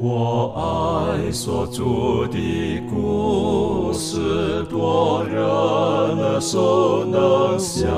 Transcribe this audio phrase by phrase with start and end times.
[0.00, 7.88] 我爱所住的故事，多人耳熟能详，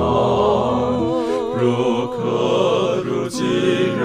[1.59, 4.01] 如可如今人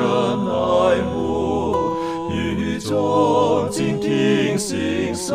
[0.46, 1.74] 爱慕，
[2.30, 5.35] 与众静听心声，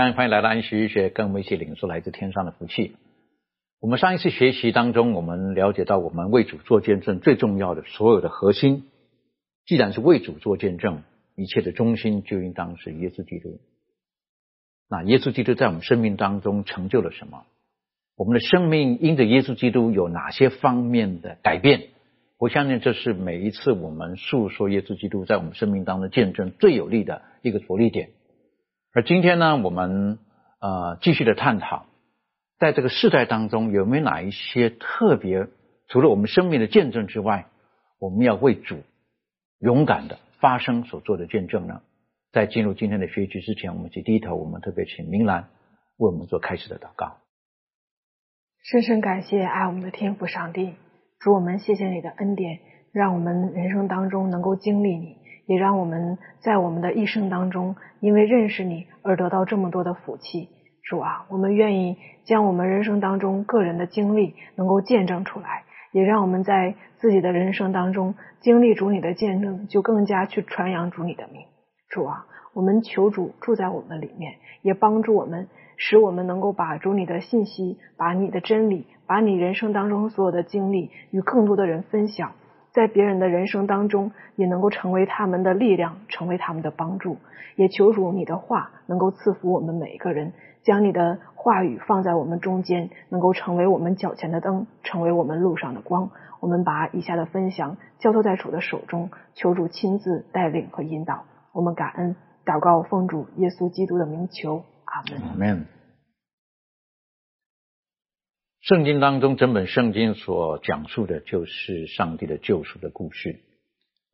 [0.00, 2.96] 欢迎来到安息医学，跟我们一起领受来自天上的福气。
[3.80, 8.84] 我们上一次学习当中，我们了解到，我们为主做见证最重要的所有的核心，
[9.66, 11.02] 既然是为主做见证，
[11.36, 13.60] 一切的中心就应当是耶稣基督。
[14.88, 17.44] 那耶稣基督在我们生命当中成就了什么？
[18.16, 21.88] 我们的生命因着耶稣基督有哪些方面的改变？
[22.38, 28.08] 我相信这是每一次我们诉说耶稣基督在我们生命当中见证最有力的一个着力点。
[28.92, 30.18] 而今天呢，我们
[30.60, 31.86] 呃继续的探讨，
[32.58, 35.46] 在这个世代当中有没有哪一些特别，
[35.86, 37.46] 除了我们生命的见证之外，
[38.00, 38.78] 我们要为主
[39.60, 41.82] 勇敢的发声所做的见证呢？
[42.32, 45.48] 在进入今天的学习之前，我们去低头，我们特别请明兰
[45.96, 47.18] 为我们做开始的祷告。
[48.62, 50.74] 深深感谢爱我们的天父上帝，
[51.20, 52.58] 主我们谢谢你的恩典，
[52.92, 55.16] 让我们人生当中能够经历你，
[55.50, 60.48] 也让我们在我们的一生当中，因为认识你而得到这么多的福气。
[60.84, 71.42] 主啊，我们愿意将我们人生当中个人的经历能够见证出来，也让我们在自己的人生当中经历主你的见证，就更加去传扬主你的名。
[71.88, 82.34] 主啊，我们求主住在我们里面，也帮助我们，使我们能够把主你的信息、把你的真理、把你人生当中所有的经历与更多的人分享，
[82.72, 87.16] 在别人的人生当中也能够成为他们的力量，成为他们的帮助。
[87.56, 90.32] 也求主你的话能够赐福我们每一个人，
[90.62, 96.10] 将你的话语放在我们中间，能够成为我们脚前的灯，成为我们路上的光。
[96.38, 101.24] 我们把以下的分享交托在主的手中，求主亲自带领和引导。
[101.52, 102.16] 我们感恩，
[102.46, 105.28] 祷告奉主耶稣基督的名求，阿门。
[105.28, 105.79] 阿门。
[108.70, 113.40] 圣经当中，整本圣经所讲述的就是上帝的救赎的故事，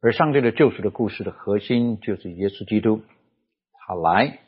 [0.01, 3.03] 而上帝的救赎的故事的核心就是耶稣基督，
[3.87, 4.39] 他来，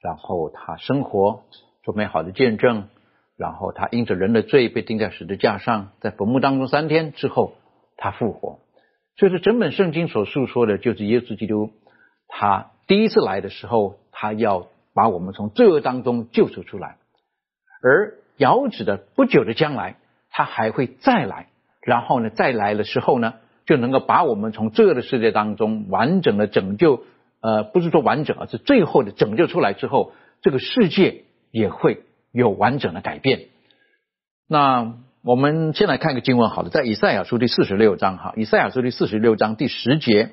[0.00, 1.42] 然后他生活，
[1.82, 2.88] 做美好的见证，
[3.36, 7.54] 然后他因着人的罪被钉在十字架上，在坟墓当中三天之后，
[7.96, 8.60] 他复活。
[9.16, 11.72] 所以说，整本圣经所述说的就是耶稣基督。
[12.28, 16.98] 他第一次来的时候，他要把我们从罪恶当中救赎出来，
[17.82, 19.96] 而遥指的不久的将来，
[20.30, 21.48] 他还会再来，
[21.82, 23.34] 然后呢，再来的时候呢，
[23.66, 27.02] 就能够把我们从罪恶的世界当中完整的拯救，
[27.42, 33.48] 呃，不是说完整，而是最后的拯救出来之后，这个世界也会有完整的改变。
[34.48, 40.30] 那我们先来看一个经文，好了，在以赛亚书第四十六章，哈，以赛亚书第四十六章第十节。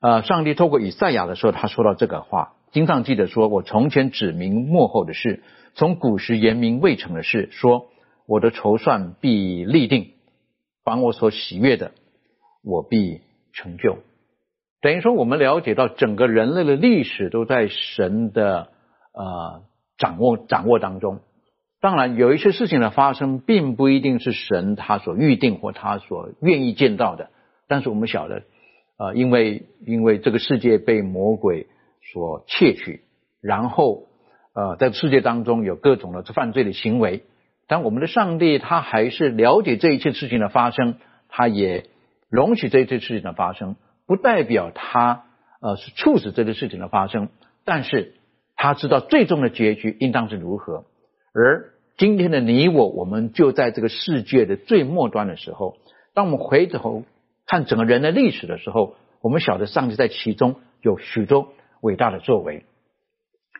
[0.00, 5.42] 呃，上帝透过以赛亚的时候，他说到这个话，经上记得说：“我从前指明幕后的事，
[5.74, 7.88] 从古时言明未成的事，说
[8.26, 10.12] 我的筹算必立定，
[10.84, 11.92] 凡我所喜悦的，
[12.62, 13.20] 我必
[13.52, 13.98] 成就。”
[14.80, 18.68] 等于说，我们了解到整个人类的历史都在神的
[19.12, 19.62] 呃
[19.96, 21.20] 掌握掌握当中。
[21.80, 27.30] 当然，有一些事情的发生，并不一定是神他所预定或他所愿意见到的，
[27.66, 28.42] 但是我们晓得。
[28.96, 31.68] 啊，因为因为这个世界被魔鬼
[32.12, 33.02] 所窃取，
[33.40, 34.06] 然后
[34.54, 37.24] 呃，在世界当中有各种的犯罪的行为，
[37.66, 40.96] 但我们的上帝他还是了解这一切事情的发生，
[41.28, 41.86] 他也
[42.30, 43.76] 容许这一切事情的发生，
[44.06, 45.24] 不代表他
[45.60, 47.28] 呃是促使这个事情的发生，
[47.64, 48.14] 但是
[48.56, 50.84] 他知道最终的结局应当是如何。
[51.34, 55.76] 而今天的你我，我们就在这个世界的最末端的时候，
[56.14, 57.04] 当我们回头。
[57.50, 62.64] 看整个人的历史的时候，我们晓得上帝在其中有许多伟大的作为，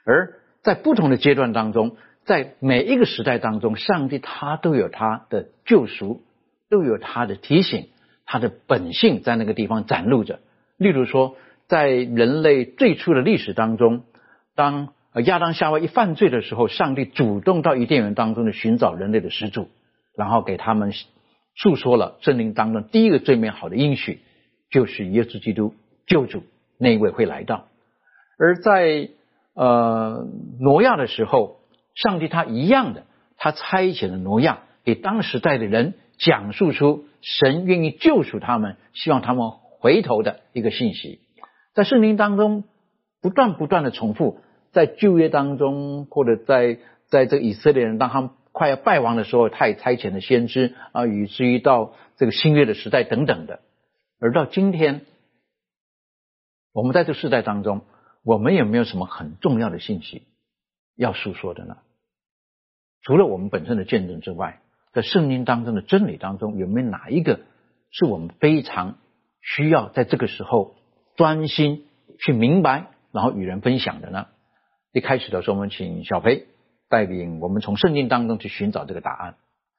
[0.05, 6.23] 而在不同的阶段当中，在每一个时代当中，上帝他都有他的救赎，
[6.69, 7.89] 都有他的提醒，
[8.27, 10.41] 他的本性在那个地方展露着。
[10.77, 11.37] 例如说，
[11.67, 14.03] 在人类最初的历史当中，
[14.55, 14.93] 当
[15.25, 19.69] 亚当夏娃一犯罪的时候，上帝主动到伊甸园当中去寻找人类的始祖，
[20.17, 20.93] 然后给他们
[21.57, 24.21] 诉说了圣灵当中第一个最美好的应许，
[24.71, 25.75] 就是耶稣基督
[26.07, 26.43] 救主
[26.79, 27.69] 那一位会来到。
[28.39, 29.11] 而在
[29.55, 30.27] 呃
[30.61, 31.61] 挪亚的时候，
[31.95, 33.05] 上帝他一样的，
[33.37, 41.21] 他差遣了挪亚给当时代的人讲述出神愿意救赎他们，希望他们回头的一个信息，
[41.75, 42.65] 在圣经当中
[43.21, 44.41] 不断不断的重复。
[44.71, 53.61] 在旧约当中，或者在在这个以色列人当他们快要败亡的时候，他也差遣了先知啊，以至于到这个新约的时代等等的。
[54.21, 55.07] 而到今天，
[56.75, 57.81] 我们在这个时代当中，
[58.29, 60.25] 我们有没有什么很重要的信息
[60.95, 61.79] 要诉说的呢？
[63.01, 64.61] 除了我们本身的见证之外，
[64.93, 67.41] 在圣经当中的真理当中，有没有哪一个
[67.91, 68.99] 是我们非常
[69.41, 70.75] 需要在这个时候
[71.17, 71.87] 专心
[72.19, 74.27] 去明白，然后与人分享的呢？
[74.93, 76.49] 一开始的时候，我们请小裴
[76.91, 79.37] 带领我们从圣经当中去寻找这个答案。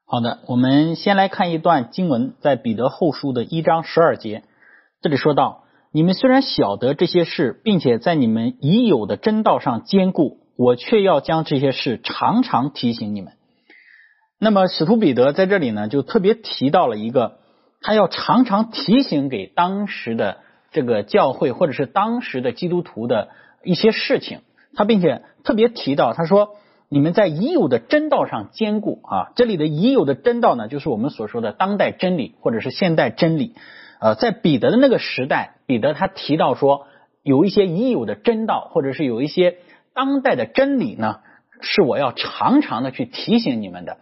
[0.07, 4.43] 好的，我们先来看一段经文，在彼得后书的一章十二节，
[5.01, 13.33] 这里说到：“你们虽然晓得这些事，并且在你们已有的真道上坚固，我却要将这些事常常提醒你们。”
[14.39, 17.39] 那么，使徒彼得在这里呢，就特别提到了一个，
[17.81, 20.37] 他要常常提醒给当时的
[20.71, 23.29] 这个教会或者是当时的基督徒的
[23.63, 24.41] 一些事情。
[24.75, 26.51] 他并且特别提到，他说
[26.87, 29.33] ：“你们在已有的真道上坚固啊！
[29.35, 33.55] 这里的已有的真道呢，就是我们所说的当代真理或者是现代真理。
[33.99, 36.87] 呃，在彼得的那个时代，彼得他提到说，
[37.21, 39.57] 有一些已有的真道，或者是有一些
[39.93, 41.17] 当代的真理呢，
[41.61, 43.97] 是我要常常的去提醒你们的。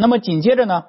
[0.00, 0.86] 那么紧接着呢，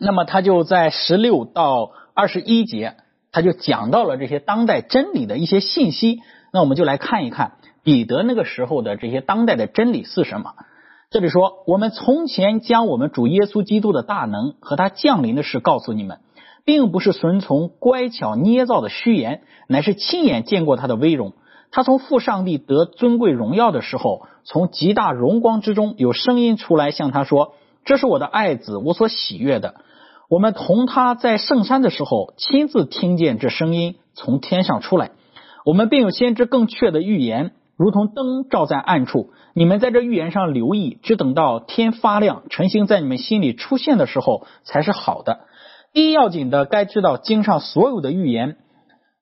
[0.00, 2.94] 那么他就在十六到二十一节，
[3.30, 6.20] 他就讲到了这些当代真理的一些信息。
[6.50, 10.54] 那我们就来看一看。”彼得那个时候的这些当代的真理是什么？
[11.10, 16.20] 这里说，我们从前将我们主耶稣基督的大能和他降临的事告诉你们，
[16.64, 21.32] 并不是顺从乖巧捏造的虚言，乃是亲眼见过他的威荣。
[21.70, 27.54] 他从父上帝得尊贵荣耀的时候，从极大荣光之中有声音出来，向他说
[27.84, 29.76] ：“这是我的爱子，我所喜悦的。”
[30.28, 35.10] 我们同他在圣山的时候，亲自听见这声音从天上出来。
[35.64, 37.52] 我们并有先知更确的预言。
[37.76, 45.40] 如同灯照在暗处，你们在这预言上留意，只等到天发亮，晨星在你们心里出现的时候才是好的。
[45.92, 48.56] 第一要紧的，该知道经上所有的预言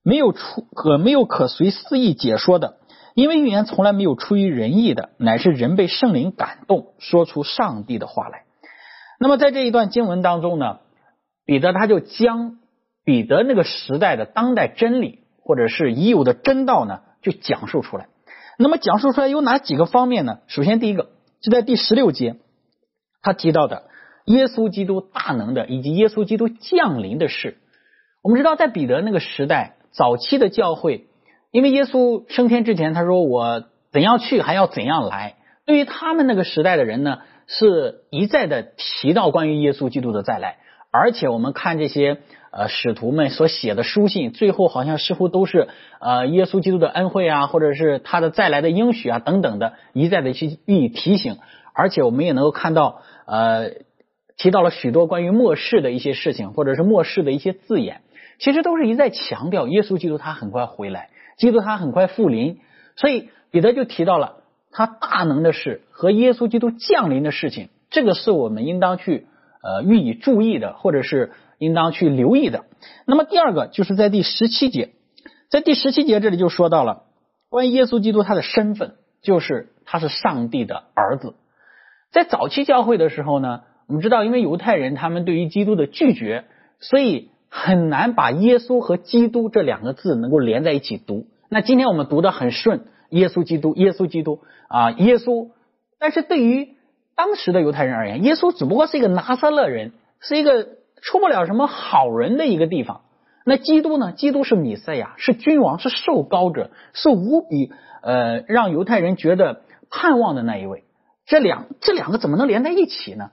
[0.05, 2.77] 没有出可没有可随私意解说的，
[3.15, 8.45] 因为预言从来没有出于人意的，乃是人被圣灵感动，说出上帝的话来。
[9.19, 10.79] 那么在这一段经文当中呢，
[11.45, 12.59] 彼得他就将
[13.05, 18.07] 彼得那个时代的当代真理或者是已有的真道呢，就讲述出来。
[18.59, 20.39] 那么讲述出来有哪几个方面呢？
[20.47, 21.09] 首先，第一个
[21.43, 22.37] 就在第十六节，
[23.23, 23.90] 他提到的
[24.25, 27.59] 耶稣基督大能的以及耶稣基督降临的事。
[28.23, 31.07] 我们知道，在彼得那个时代，早期的教会，
[31.51, 35.37] 因为耶稣升天之前，他说我怎样去，还要怎样来。
[35.67, 40.59] 对于他们那个时代的人呢，是一再的提到关于耶稣基督的再来，
[40.91, 42.19] 而且我们看这些。
[42.53, 45.69] 呃，使徒们所写的书信，最后好像似乎都是
[46.01, 51.37] 呃耶稣基督的恩惠啊，或者是他的再来的应许啊等等的，一再的去予以提醒。
[51.75, 53.71] 而且我们也能够看到，呃，
[54.41, 58.01] 提到了许多关于末世的一些事情，或者是末世的一些字眼，
[58.39, 62.59] 其实都是一再强调耶稣基督他很快回来，基督他很快复临。
[62.97, 69.27] 所以彼得就提到了他大能的事和耶稣基督降临的事情，这个是我们应当去
[69.63, 71.33] 呃予以注意的，或者是。
[71.63, 72.65] 应当去留意的。
[73.05, 74.93] 那么第二个就是在第十七节，
[75.51, 77.03] 在第十七节这里就说到了
[77.51, 81.35] 关于耶稣基督他的身份，就是他是上帝的儿子。
[82.13, 86.45] 在早期教会的时候呢，我们知道，因为犹太人他们对于基督的拒绝，
[86.79, 91.27] 所以很难把耶稣和基督这两个字能够连在一起读。
[91.49, 95.51] 那今天我们读的很顺，耶稣基督，耶稣基督啊，耶稣。
[95.99, 96.77] 但是对于
[97.17, 100.81] 当时的犹太人而言，耶稣只不过是一个拿撒勒人，是一个。
[101.03, 103.01] 出不了什么好人的一个地方，
[103.47, 104.13] 那基督呢？
[104.13, 110.85] 基督是弥赛亚，是君王，是受高者，是无比呃让犹太人觉得盼望的那一位。
[111.25, 113.31] 这两这两个怎么能连在一起呢？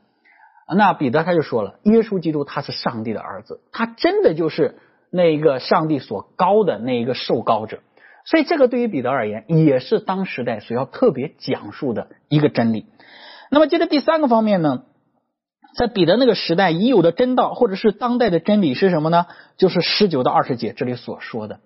[0.75, 4.79] 那彼得他就说了，耶稣基督他是上帝的儿子，他真的就是
[5.11, 7.79] 那一个上帝所高的那一个受高者。
[8.25, 12.85] 所以这个对于彼得而言，也是当时代所要特别讲述的一个真理。
[13.49, 14.83] 那么接着第三个方面呢？
[15.77, 19.27] 在彼得那个时代已有的真道，或者是当代的真理是什么呢？
[19.57, 21.59] 就是十九到二十节这里所说的，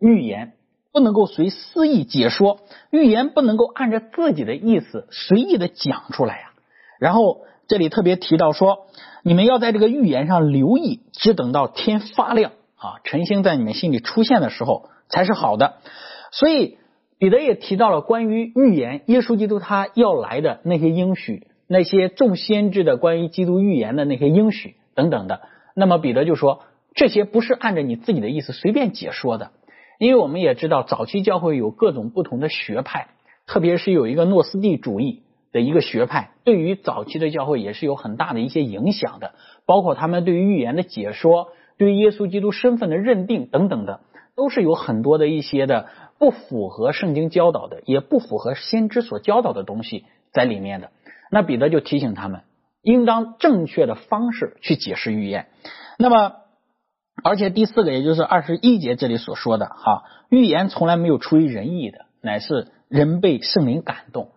[0.00, 0.54] 预言，
[0.90, 2.60] 不能够随私意解说，
[2.90, 6.52] 预言不能够按照自己的意思随意的讲出来呀。
[6.98, 8.86] 然后这里特别提到说，
[9.22, 15.74] 你们要在这个预言上留意，只等到天发亮啊，晨星在你们心里出现的时候才是好的。
[16.32, 16.78] 所以
[17.18, 25.42] 彼得也提到了关于预言，耶稣基督他要来的那些应许，那些众先知的关于基督预言的那些应许等等的。
[25.76, 26.62] 那么彼得就说。
[26.94, 29.52] 这些不是按照你自己的意思随便解说的，
[30.00, 33.10] 因为我们也知道早期教会有各种不同的学派，
[33.46, 35.22] 特别是有一个诺斯蒂主义
[35.52, 39.34] 的一个学派，对于早期的教会也是有很大的一些影响的，
[39.66, 44.00] 包括他们对于预言的解说、对于耶稣基督身份的认定等等的，
[44.36, 45.88] 都是有很多的一些的
[46.18, 50.90] 不符合圣经教导的，也不符合先知所教导的东西在里面的。
[51.30, 52.42] 那彼得就提醒他们，
[52.82, 55.46] 应当正确的方式去解释预言。
[55.98, 56.32] 那么。
[57.24, 64.30] 而且第四个，也就是二十一节这里所说的，哈，预言从来没有出于人意的，乃是人被圣灵感动。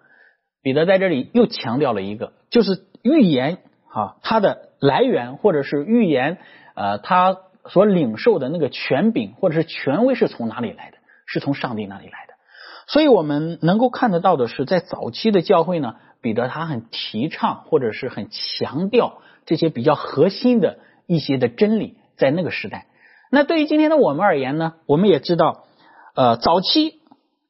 [0.61, 6.37] 彼得在这里又强调了一个，就是预言，哈，它的来源或者是预言，
[6.75, 7.37] 呃，他
[7.67, 10.97] 所领受的那个权柄或者是权威是从哪里来的？
[11.25, 12.33] 是从上帝那里来的。
[12.87, 21.97] 所以我们能够看得到的是，在早期的教会呢，彼得他很提倡或者是很强调这些比较核心的一些的真理。
[22.17, 22.85] 在那个时代，
[23.31, 24.73] 那对于今天的我们而言呢？
[24.85, 25.63] 我们也知道，
[26.13, 26.99] 呃，早期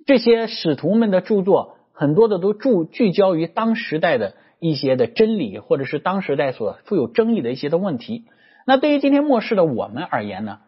[0.05, 8.25] 这些使徒们的著作很多的都注聚焦于当时代的一些的真理，或者是当时代所富有争议的一些的问题。
[8.65, 10.61] 那对于今天末世的我们而言呢？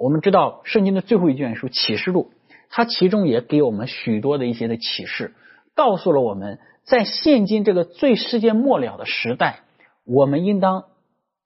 [0.00, 2.30] 我们知道圣经的最后一卷书《启示录》，
[2.70, 5.34] 它其中也给我们许多的一些的启示，
[5.74, 9.60] 告诉了我们在现今这个最世界末了的时代，
[10.06, 10.84] 我们应当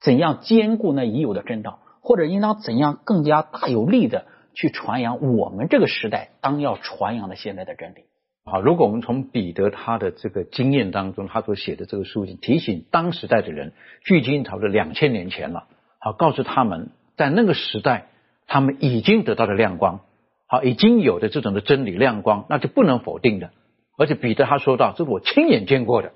[0.00, 1.80] 怎样兼顾那已有的真道。
[2.02, 8.04] 或者应当怎样更加大有力的去传扬我们这个时代当要传扬的现在的真理？
[8.46, 13.72] 好，如果我们从彼得他的这个经验当中，他所写的这个书信，提醒当时代的人，
[14.04, 15.66] 距今差不多两千年前了。
[15.98, 18.08] 好，告诉他们在那个时代，
[18.46, 20.00] 他们已经得到了亮光，
[20.46, 23.50] 好，已经有的这种的真理亮光，那就不能否定的。
[23.96, 26.12] 而且彼得他说到，这是我亲眼见过的，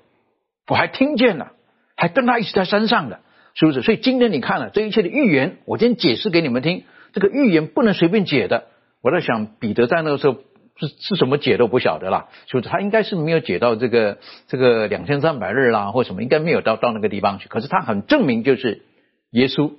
[0.67, 1.53] 我还听见了，
[1.95, 3.21] 还跟他一起在山上的。
[3.55, 3.81] 是不是？
[3.81, 6.83] 所以今天你看了这一切的预言，我今天解释给你们听。
[7.11, 8.65] 这个预言不能随便解的。
[9.01, 10.37] 我在想，彼得在那个时候
[10.79, 12.69] 是是什么解都不晓得了，就是？
[12.69, 14.17] 他应该是没有解到这个
[14.47, 17.49] 这个两千三百日啦，或什么，应该没有到到那个地方去。
[17.49, 18.83] 可是他很证明，就是
[19.31, 19.73] 耶稣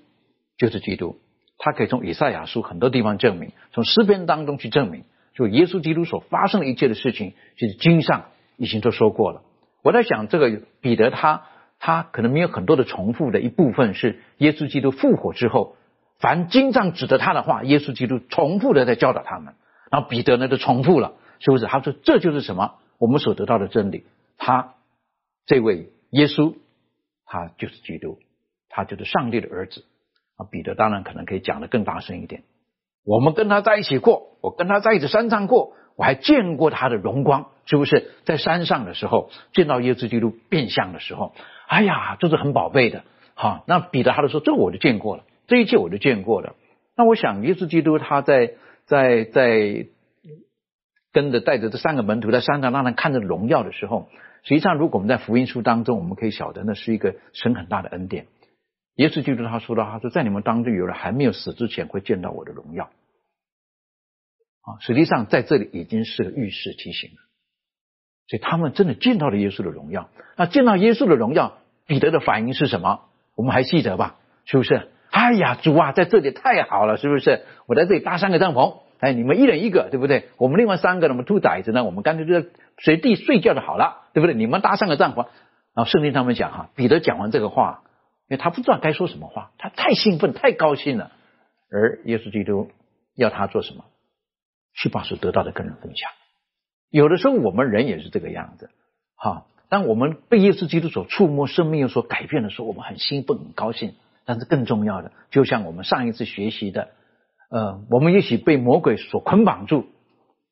[0.59, 1.19] 就是基督，
[1.59, 5.04] 他可以从以赛亚书很多地方证明，从诗篇当中去证明，
[5.35, 8.26] 就耶稣基督所发生的一切的事情，就是经上
[8.57, 9.42] 已经都说过了。
[9.83, 11.42] 我在想，这个彼得他。
[11.83, 15.76] 他可能没有很多的重复的一部分是耶稣基督复活之后，
[16.19, 19.54] 凡经上指着他的话，耶稣基督重复的在教导他们。
[19.90, 21.66] 然后彼得呢就重复了，是不是？
[21.66, 22.75] 他说这就是什么？
[22.99, 24.04] 我们所得到的真理。
[24.38, 24.75] 他
[25.47, 26.54] 这位耶稣，
[27.26, 28.18] 他就是基督，
[28.68, 29.85] 他就是上帝的儿子。
[30.37, 32.44] 啊，彼得当然可能可以讲的更大声一点。
[33.04, 38.12] 我们跟他在一起过，我跟他在一起山上过，我还见过他的荣光，是不是？
[38.25, 41.35] 在山上的时候见到耶稣基督变相的时候。
[41.66, 43.04] 哎呀，这是很宝贝的，
[43.35, 46.54] 好，那彼得他就说，这我就见过了，这一切我都见过了。
[46.97, 48.54] 那我想，耶稣基督他在
[48.90, 49.87] 在在
[51.12, 54.09] 跟着带着这三个门徒在山上让他看着荣耀的时候，
[54.42, 58.26] 实际上，如果我们在福音书当中，我们可以晓得，那是一个神很大的恩典。
[58.97, 62.90] 耶稣基督他说的，他说，在你们当中有人还没有死之前会见到我的荣耀。
[64.62, 67.16] 啊，实际上在这里已经是个预示提醒了。
[68.26, 70.11] 所以他们真的见到了耶稣的荣耀。
[70.37, 73.04] 那见到耶稣的荣耀，彼得的反应是什么？
[73.37, 74.18] 我们还记得吧？
[74.47, 74.88] 是不是？
[75.10, 77.42] 哎呀，主啊，在这里太好了，是不是？
[77.66, 80.28] 我在这里搭三个帐篷，哎，你们一人一个，对不对？
[80.36, 81.84] 我们另外三个，我们兔崽子呢？
[81.84, 82.48] 我们干脆就
[82.78, 84.34] 随地睡觉就好了，对不对？
[84.34, 85.26] 你们搭三个帐篷。
[85.74, 87.82] 然后圣经上面讲哈，彼得讲完这个话，
[88.28, 91.10] 因为他不知道该说什么话，他太兴奋、太高兴了。
[91.72, 92.70] 而耶稣基督
[93.14, 93.84] 要他做什么？
[94.74, 96.10] 去把所得到的跟人分享。
[96.90, 98.70] 有的时候我们人也是这个样子，
[99.16, 99.46] 哈。
[99.68, 103.94] 当我们被耶稣基督所触摸，生命有所改变的时候，我们很兴奋、很高兴。
[104.30, 106.90] 但是更重要的，就像我们上一次学习的，
[107.50, 109.87] 呃，我们一起被魔鬼所捆绑住，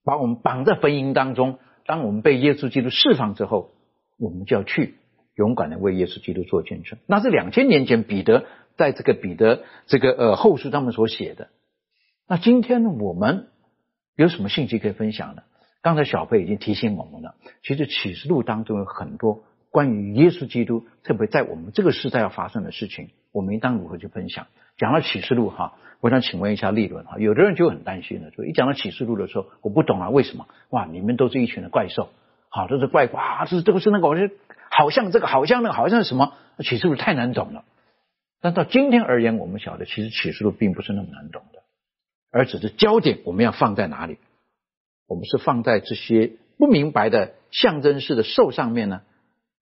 [0.02, 1.60] 把我们绑在坟茔当中。
[1.86, 3.70] 当我们被耶稣基督释放之后，
[4.18, 4.96] 我们就要去
[5.36, 6.98] 勇敢的为耶稣基督做见证。
[7.06, 11.46] 那是两千年前彼得在这个彼得这个呃后书他们所写的。
[12.26, 13.46] 那今天呢，我们
[14.16, 15.42] 有什么信息可以分享呢？
[15.82, 23.10] 刚才小贝已经提醒我们了，其实启示录当中有很多关于耶稣基督，特别在我们这个时代要发生的事情。
[23.32, 24.46] 我们应当如何去分享？
[24.76, 30.46] 讲到启示录哈，我想请问一下立伦哈，有的人就很担心了，就一讲到启示录的时候，我不懂啊，为什么？
[30.70, 32.10] 哇，你们都是一群的怪兽，
[32.48, 34.36] 好，都是怪哇，这这个是那个，我是
[34.70, 36.34] 好像这个，好像那个，好像是什么？
[36.58, 37.64] 启示录太难懂了。
[38.40, 41.62] 但到今天而言，我们晓得，其实启示录并不是那么难懂的，
[42.30, 44.18] 而只是焦点我们要放在哪里？
[45.08, 49.00] 我们是放在这些不明白的象征式的兽上面呢，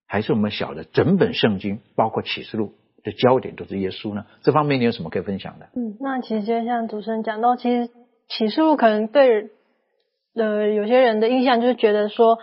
[0.05, 2.73] 还是我们晓得整本圣经，包括启示录？
[3.07, 4.25] 的焦点都是耶稣呢？
[4.43, 5.67] 这方面你有什么可以分享的？
[5.75, 7.89] 嗯，那其实就像主持人讲到，其实
[8.27, 9.49] 启示录可能对
[10.35, 12.37] 呃有些人的印象就是觉得说。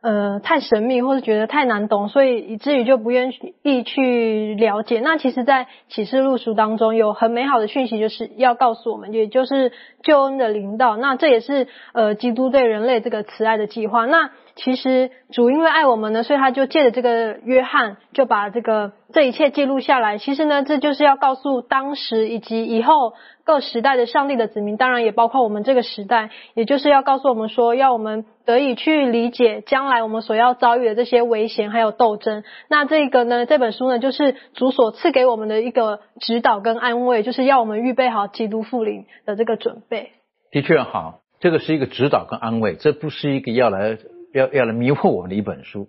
[0.00, 3.32] 呃，太神秘或是觉得太难懂，所以以至于就不愿
[3.64, 5.00] 意去了解。
[5.00, 9.72] 那其实，在启示录书当中有很美好的讯息，就是要告诉我们，也就是
[10.04, 10.96] 救恩的领导。
[10.96, 14.06] 那这也是呃，基督对人类这个慈爱的计划。
[14.06, 20.18] 那其实主因为爱我们呢，所以他就借着这个约翰，就把这个这一切记录下来。
[20.18, 28.24] 其实呢，这就是要告诉当时以及以后各时代的上帝的子民，当然也包括我们这个时代，也就是要告诉我们说，要我们。
[28.46, 32.44] 得以去理解将来我们所要遭遇的这些危险还有斗争。
[32.70, 40.12] 那这个呢，这本书呢，就是主所赐给我们的一个指导跟安慰，就是要我们预备好基督复临的这个准备。
[40.50, 43.98] 的确好，这个是一个指导跟安慰，这不是一个要来
[44.32, 45.88] 要要来迷惑我们的一本书。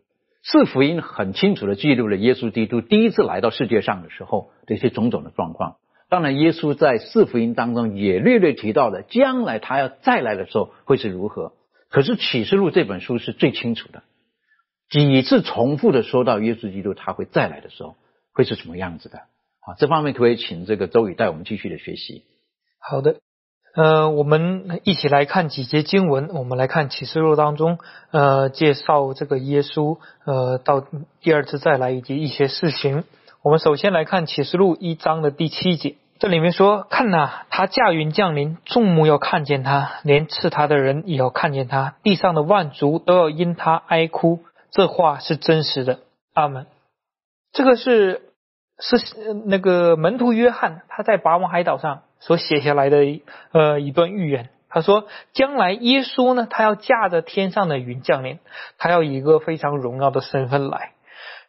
[0.52, 5.78] 四福音很清楚的记录了耶稣基督第一次来到世界上的时候这些种种的状况。
[6.10, 11.54] 当然，耶稣在四福音当中也略略提到了将来他要再来的时候会是如何。
[11.90, 14.02] 可是启示录这本书是最清楚的，
[14.90, 17.96] 几次重复的说到耶稣基督他会再来的时候
[18.34, 19.20] 会是什么样子的？
[19.60, 22.24] 好，这方面可以请这个周宇带我们继续的学习。
[22.80, 23.20] 好的，
[23.80, 26.32] 呃，我们一起来看几节经文。
[26.34, 27.78] 我们来看启示录当中，
[28.12, 30.84] 呃，介绍这个耶稣，呃，到
[31.22, 33.06] 第二次再来以及一些事情。
[33.42, 35.96] 我们首先来看启示录一章的第七节。
[36.20, 44.42] 这里面说，看呐，他驾云降临，众目要看见他，连刺他的人也要看见他，地上的万族都要因他哀哭。
[44.72, 46.00] 这话是真实的。
[46.34, 46.66] 阿门。
[47.54, 48.29] 这个是
[48.80, 52.98] 是那个门徒约翰他在拔摩海岛上所写下来的
[53.52, 54.50] 呃一段预言。
[54.70, 58.40] 他说，将来耶稣呢，他要驾着天上的云降临，
[58.78, 60.92] 他要以一个非常荣耀的身份来，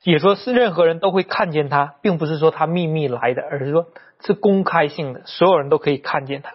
[0.02, 3.86] 也说是任何人都会看见他，并不是说他秘密来的，而是说。
[4.22, 6.52] 是公开性的，所有人都可以看见他。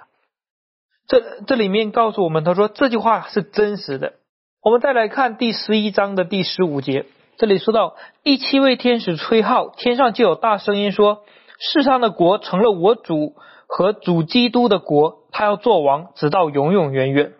[1.07, 4.13] 这这里面告诉我们，他说这句话是真实的。
[4.61, 11.23] 我们再来看第十一章的第十五节，这里说到第七位天使吹号，天上就有大声音说：
[11.59, 13.35] 世上的国成了我主
[13.67, 17.33] 和主基督的国，他要做王，直到永永远远。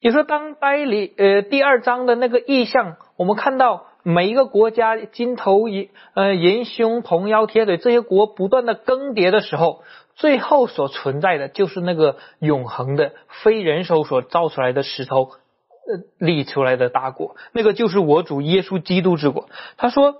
[0.00, 3.86] 也说当代理呃第二章的那个意象，我们看到。
[4.02, 9.82] 每一个国家金头银呃银胸铜腰铁腿这些国不断的更迭的时候，
[10.14, 15.32] 最后所存在的就是那个永恒的非人手所造出来的石头
[15.86, 19.48] 呃立出来的大国，那个就是我主耶稣基督之国。
[19.76, 20.16] 他说，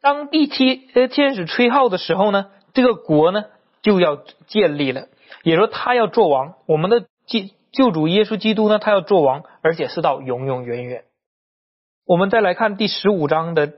[0.00, 3.44] 当第七呃天使吹号的时候呢，这个国呢
[3.82, 5.08] 就要建立了，
[5.42, 7.40] 也说他要做王，我们的救
[7.72, 11.04] 救主耶稣基督呢他要做王，而且是到永永远远。
[12.06, 13.72] 我们再来看第十五章的，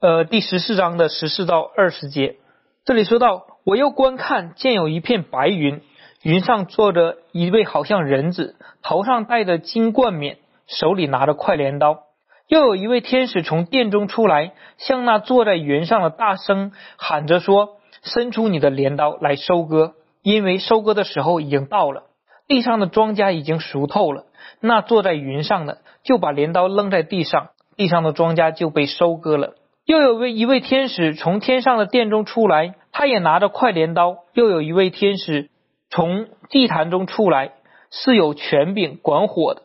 [0.00, 2.36] 呃，第十四章的十四到二十节。
[2.84, 5.80] 这里说到，我又观看，见有一片白云，
[6.26, 12.00] 云上坐着一位好像人子，头上戴着金冠冕，手里拿着快镰刀。
[12.48, 22.02] 又有一位天使从殿中出来，向那坐在云上的大声喊着说：“伸出你的镰刀来收割，因为收割的时候已经到了，
[22.48, 24.24] 地上的庄稼已经熟透了。”
[24.58, 29.54] 那坐在云上的就把镰刀扔在地上，地上的庄稼就被收割了。
[29.84, 34.24] 又有位一位天使从天上的殿中出来，他也拿着快镰刀。
[34.34, 35.50] 又有一位天使
[35.90, 37.52] 从祭坛中出来，
[37.90, 39.62] 是有权柄管火的，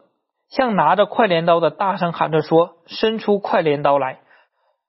[0.50, 4.20] 向拿着快镰刀的大声喊着说：“伸出快镰刀来，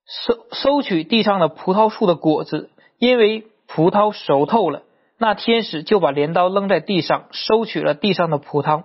[0.07, 4.83] 收收取地上的葡萄树的果子，因为葡萄熟透了。”
[5.19, 8.85] 那天使就把镰刀扔在地上，收取了地上的葡萄。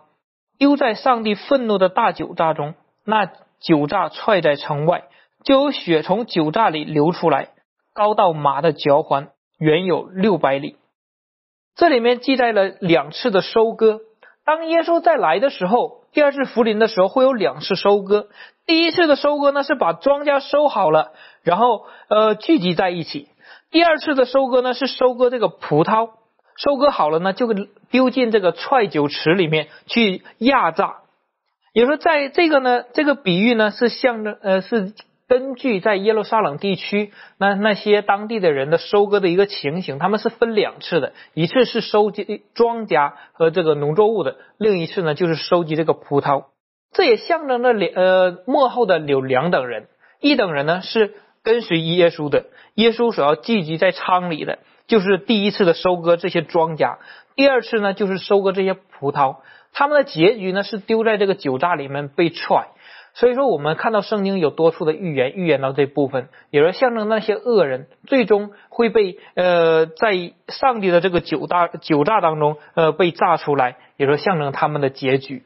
[0.59, 5.05] 丢在上帝愤怒的大酒榨中，那酒榨踹在城外，
[5.43, 7.49] 就有血从酒榨里流出来，
[7.95, 10.77] 高到马的脚环，远有六百里。
[11.77, 14.01] 这里面记载了两次的收割。
[14.43, 18.29] 当耶稣再来的时候，第二次福临的时候会有两次收割。
[18.65, 21.13] 第一次的收割呢是把庄稼收好了，
[21.43, 23.27] 然后呃聚集在一起；
[23.69, 26.09] 第二次的收割呢是收割这个葡萄。
[26.57, 27.47] 收割好了呢，就
[27.91, 30.95] 丢进这个踹酒池里面去压榨。
[31.73, 34.93] 也就说在这个呢，这个比喻呢是向着呃是
[35.27, 46.45] 根据在耶路撒冷地区那那些当地的人的收割的一个情形，他们是分两次的，一次是收集庄稼和这个农作物的，另一次呢就是收集这个葡萄。
[46.93, 49.87] 这也象征着两呃幕后的有两等人，
[50.21, 56.99] 一等人呢是跟随耶稣的，耶稣所要聚集在仓里的，就是第一次的收割这些庄稼，
[57.35, 59.39] 第二次呢就是收割这些葡萄。
[59.73, 62.69] 他们的结局呢是丢在这个酒榨里面被踹。
[63.19, 75.45] 所以说，我们看到圣经有多处的预言，预言到这部分，也是象征那些恶人最终会被呃在上帝的这个九大九炸当中呃被炸出来，也是象征他们的结局。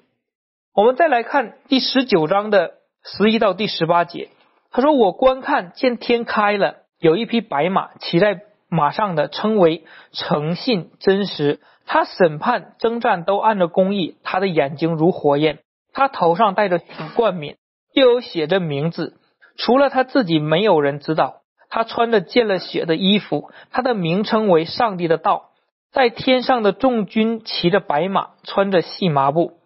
[0.76, 2.74] 我们再来看第十九章的
[3.06, 4.28] 十一到第十八节，
[4.70, 11.62] 他说：“我观看见天开了，有一匹白马骑在马上的，称为诚信真实。
[11.86, 15.60] 他审判征战都按着公义，他的眼睛如火焰，
[15.94, 16.82] 他头上戴着
[17.16, 17.56] 冠冕。”
[17.94, 19.18] 又有写着名字，
[19.58, 21.42] 除了他自己，没有人知道。
[21.70, 25.52] 他穿着见了血的衣服，他的名称为上帝的道。
[25.92, 29.60] 在天上的众军骑着白马，穿着细麻布，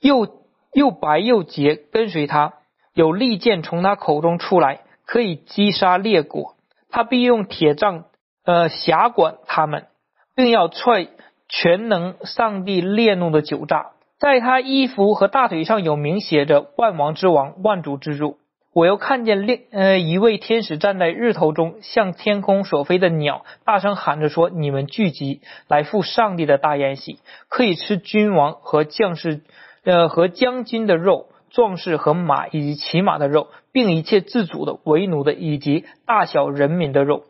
[0.00, 2.54] 又又白又洁，跟随他。
[2.94, 6.56] 有利剑从他口中出来，可以击杀列国。
[6.90, 8.04] 他必用铁杖，
[8.44, 9.86] 呃，辖管他们，
[10.34, 11.08] 并要踹
[11.48, 13.92] 全能上帝烈怒的酒炸。
[14.20, 18.36] 在他衣服和大腿上有名写着“万王之王，万主之主”。
[18.74, 29.40] 我又看见另呃一位天使站在日头中，向天空所飞的鸟大声喊着说：“你们聚集来赴上帝的大宴席，可以吃君王和将士，
[29.84, 37.24] 呃和将军的肉，壮士和马以及骑马的肉，并一切自主的、为奴的以及大小人民的肉。”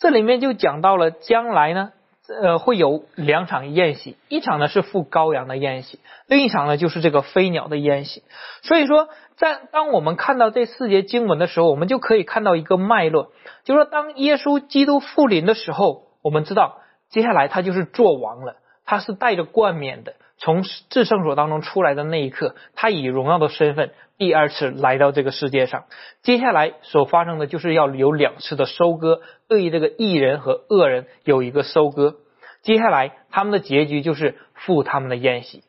[0.00, 1.92] 这里面就讲到了将来呢。
[2.28, 8.24] 呃，会有两场宴席，一场呢是赴羔羊的宴席，另一场呢就是这个飞鸟的宴席。
[8.62, 13.30] 所以说，在当我们看到这四节经文的时候，我们就可以看到一个脉络，
[13.64, 16.78] 就是说，当耶稣基督复临的时候，我们知道
[17.10, 25.84] 接下来他就是做王了，他是带着冠冕的，从至圣所当中出来的那一刻，他以荣耀的身份第二次来到这个世界上。
[26.22, 29.20] 接下来所发生的就是要有两次的收割。
[29.48, 32.16] 对于这个异人和恶人有一个收割，
[32.62, 35.62] 接下来他们的结局就是赴他们的宴席。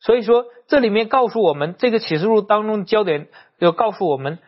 [0.00, 3.28] 所以说，这里面告诉我们，这个启示录当中焦点
[3.60, 4.38] 就告诉我们，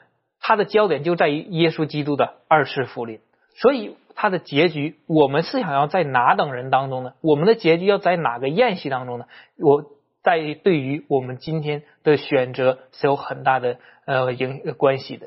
[0.40, 3.20] 它的焦点就在于耶稣基督的二次复临。
[3.56, 7.14] 所以，他的结局，我们是想要在哪等人当中呢？
[7.20, 9.26] 我们的结局要在哪个宴席当中呢？
[9.58, 9.84] 我
[10.22, 15.26] 在对于我们今天的选择是有很大的呃影关系的。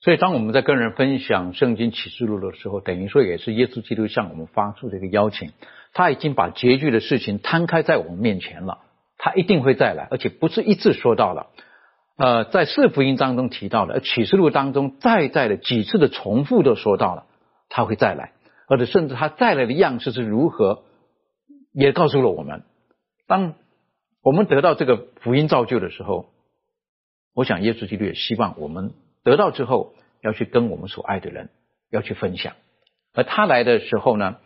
[0.00, 5.52] 所以，当我们在跟人分享圣经启示录的时候，等于说也是耶稣基督向我们发出这个邀请。
[5.94, 8.80] 他已经把结局的事情摊开在我们面前了，
[9.16, 11.46] 他一定会再来，而且不是一次说到了。
[12.18, 17.24] 呃，在四福音当中提到的，启示录当中再再的几次的重复都说到了，
[17.74, 18.34] 他会再来，
[18.68, 20.84] 而且甚至他再来的样式是如何，
[21.72, 22.62] 也告诉了我们。
[23.26, 23.54] 当
[24.22, 26.30] 我们得到这个福音造就的时候，
[27.34, 28.92] 我想耶稣基督也希望我们。
[29.24, 31.50] 得到之后，要去跟我们所爱的人
[31.90, 32.54] 要去分享，
[33.12, 34.36] 而他来的时候呢，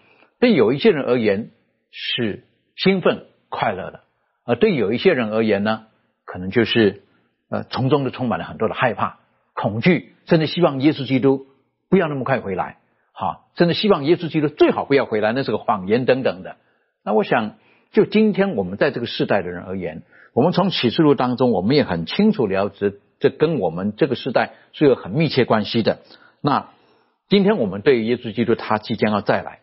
[0.41, 1.51] 对有一些人而言
[1.91, 2.45] 是
[2.77, 4.05] 兴奋快乐的，
[4.47, 5.89] 而对有一些人而言呢，
[6.25, 7.03] 可能就是
[7.51, 9.19] 呃从中就充满了很多的害怕、
[9.53, 11.47] 恐惧，甚至希望耶稣基督
[11.91, 12.79] 不要那么快回来，
[13.19, 16.57] 啊，甚至希望耶稣基督最好不要回来，那是个谎言等等的。
[17.05, 17.57] 那我想，
[17.91, 20.03] 就今天我们在这个世代的人而言，
[20.35, 22.93] 我们从启示录当中，我们也很清楚了解。
[23.19, 25.99] 这跟我们这个时代是有很密切关系的。
[26.41, 26.69] 那
[27.29, 29.59] 今天我们对于耶稣基督他即将要再来，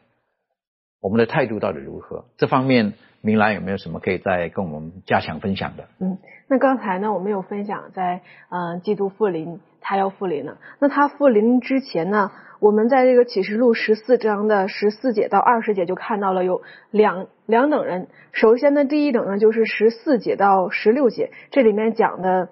[1.00, 2.26] 我们的态度到底如何？
[2.36, 5.86] 这方面明兰有没有什么可以再跟我们加强分享的？
[6.00, 10.58] 嗯，那刚才呢，我们有分享在嗯，基督复临，他要复临了。
[10.80, 16.62] 那他复临之前呢，我们在这个启示录十四章的十四节到二十节就看到了有
[16.92, 18.08] 两两等人。
[18.32, 22.50] 首先呢，第一等呢就是十四节到十六节，这里面讲的。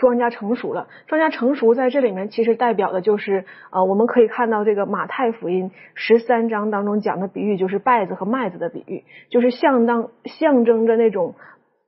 [0.00, 11.34] 庄稼成熟了，庄稼成熟在这里面其实代表的就是，呃，我们可以看到这个马太福音十三章当中讲的比喻，就是稗子和麦子的比喻，就是相当象征着那种，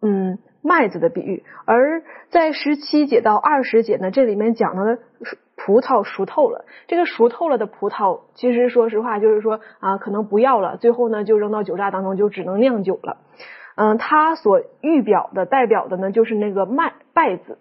[0.03, 1.43] 嗯，麦子的比喻。
[1.65, 4.99] 而在十七节到二十节呢，这里面讲到的
[5.57, 13.17] 葡萄熟透了，这个熟透了的葡萄，其实说实话就是说啊，可能不要了，最后呢就扔到酒榨当中，就只能酿酒了。
[13.75, 17.57] 嗯，它所预表的代表的呢，就是那个麦稗子。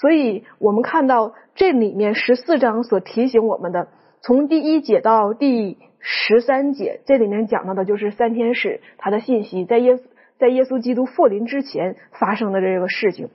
[0.00, 3.88] 所以我们看到这里面十四章所提醒我们的，
[4.22, 9.98] 从第一节到第十三节，这里面讲到的就是三天使他的信息，在耶
[10.38, 13.28] 在耶稣基督复临之前发生的这个事情。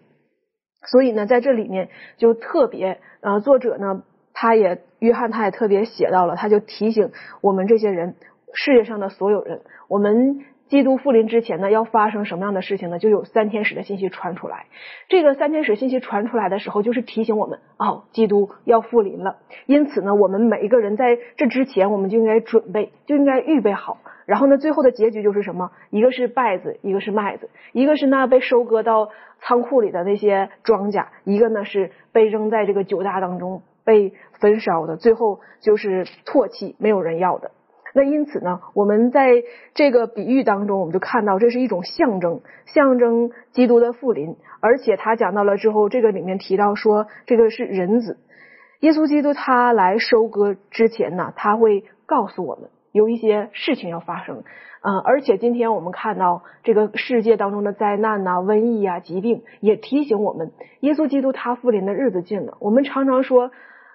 [0.87, 4.01] 所以呢，在这里面就特别呃，作者呢，
[4.33, 8.15] 他也约翰他也特别写到了，他就提醒我们这些人，
[8.55, 10.45] 世界上的所有人，我们。
[10.75, 12.99] 基督复临之前呢，要发生什么样的事情呢？
[12.99, 14.65] 就有三天使的信息传出来。
[15.07, 19.37] 这个三天使信息传出来的时候，就是提醒我们，哦，基督要复临了。
[19.67, 23.99] 因此呢，我们每一个人在这之前，我们就应该准备，就应该预备好。
[24.25, 25.71] 然后呢，最后的结局就是什么？
[25.91, 29.07] 一个是稗子，一个是麦子，一个是那被收割到
[29.39, 37.51] 仓库里的那些庄稼，一个呢是被扔在这个酒大当中被焚烧的，最后就是唾弃，没有人要的。
[37.97, 39.41] 那因此呢，我们在
[39.73, 44.35] 这个比喻当中，我们就看到这是一种象征，象征基督的复临。
[44.59, 48.17] 而且他讲到了之后，这个里面提到说，这个是人子，
[48.81, 54.43] 耶稣基督他来收割之前呢，他会告诉我们有一些事情要发生。
[54.81, 62.57] 嗯，而且今天我们看到这个世界当中的灾难呐、瘟疫啊、疾病，也提醒我们，耶稣基督他复临的日子近了。
[62.59, 63.51] 我们常常说，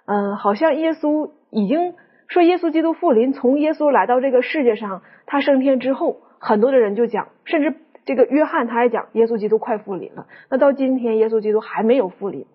[0.07, 1.93] 嗯，好像耶稣已经。
[2.31, 10.29] 说耶稣基督复临，从耶稣来到这个世界上，他升天之后，很多的人就讲，甚至这个约翰他还讲，耶稣基督快复临了。
[10.49, 12.47] 那到今天，耶稣基督还没有复临。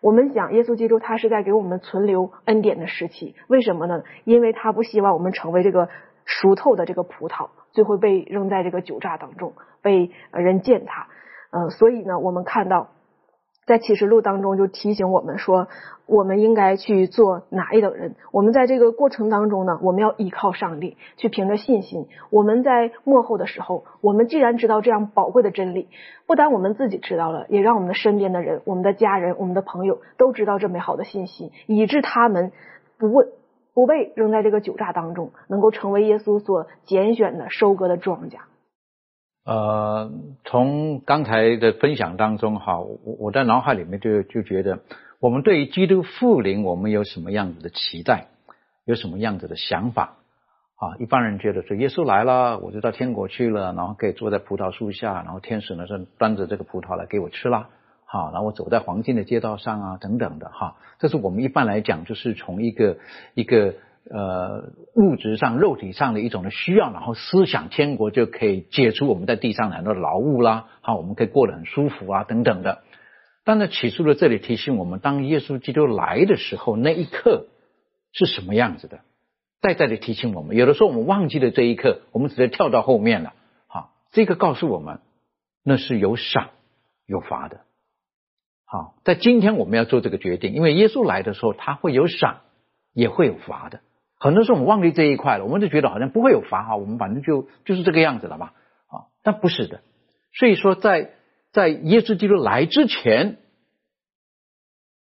[0.00, 4.02] 我们想，耶稣基督他是在给我们存留恩典的时期，为什么呢？
[4.24, 5.88] 因为他不希望我们成为这个
[6.24, 11.06] 熟透的这个葡萄，最后被扔在这个酒榨当中，被人践踏。
[11.52, 12.88] 嗯，所以呢，我们看到。
[13.70, 15.68] 在启示录当中就提醒我们说，
[16.04, 18.16] 我们应该去做哪一等人？
[18.32, 22.08] 我们在这个过程当中呢，我们要依靠上帝，去凭着信心。
[22.30, 25.86] 我们在幕后的时候，我们既然知道这样宝贵的真理，
[26.26, 32.50] 不单我们自己知道了，也让我们的身边的人、我们的家人、我们的朋友都知道这美好的信息，以致他们
[32.98, 33.28] 不问
[33.72, 38.38] 不被扔在这个酒榨当中，能够成为耶稣所拣选的收割的庄稼。
[39.42, 40.12] 呃，
[40.44, 44.80] 从刚才的分享当中哈，我我在脑海里面就就觉得，
[45.18, 48.28] 我们对于基督复临，我们有什么样子的期待，
[48.84, 50.18] 有什么样子的想法
[50.76, 50.96] 啊？
[50.98, 57.68] 一般人觉得说，耶稣来了，我就到天国去了，然后可以坐在葡萄树下，然后天使呢是端着这个葡萄来给我吃啦，
[58.04, 62.98] 好，然后我走在黄金的街道上啊，等等的哈，这是我们一般来讲就是从一个
[63.34, 63.74] 一个。
[64.12, 72.82] 呃，物质上、肉体上的一种的需要，然后思想天国就可以解除我们在地上很多劳务啦，好，我们可以过得很舒服啊，等等的。
[73.44, 77.46] 但是起初的这里提醒我们，当耶稣基督来的时候，那一刻
[78.12, 79.00] 是什么样子的？
[79.60, 83.32] 在这里提醒我们，有的时候我们忘记了这一刻，我们直接跳到后面了。
[83.68, 84.98] 好，这个告诉我们，
[85.62, 86.50] 那是有赏
[87.06, 87.60] 有罚的。
[88.64, 92.40] 好，在今天我们要做这个决定，因为耶稣来的时候，他会有赏，
[92.92, 93.80] 也会有罚的。
[94.22, 98.48] 很多时候我们忘记这一块了，我们就觉得好像不会有罚哈，我们反正就就是这个样子了嘛，
[98.86, 99.80] 啊，但不是的。
[100.34, 101.12] 所以说，在
[101.52, 103.38] 在耶稣基督来之前，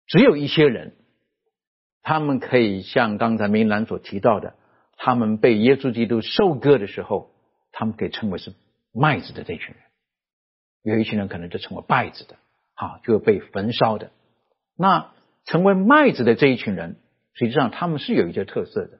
[0.07, 0.97] 只有一些人，
[2.03, 4.55] 他们可以像刚才明兰所提到的，
[4.97, 7.31] 他们被耶稣基督收割的时候，
[7.71, 8.55] 他们可以称为是
[8.95, 9.77] 麦子的这群人。
[10.83, 12.37] 有一群人可能就成为稗子的，
[12.75, 14.11] 啊，就被焚烧的。
[14.75, 15.13] 那
[15.45, 16.97] 成为麦子的这一群人，
[17.35, 18.99] 实际上他们是有一些特色的。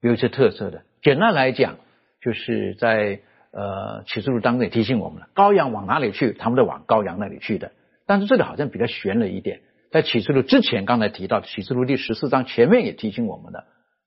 [0.00, 1.78] 有一些特色的，简单来讲，
[2.20, 3.20] 就是在
[3.52, 7.72] 呃启示录当中也提醒我们了，羔羊往哪里去，他们都往羔羊那里去的。
[8.06, 13.64] 但是这里好像比较悬了一点，在启示录之前，刚才提到启示录第十四章前面也提醒我们的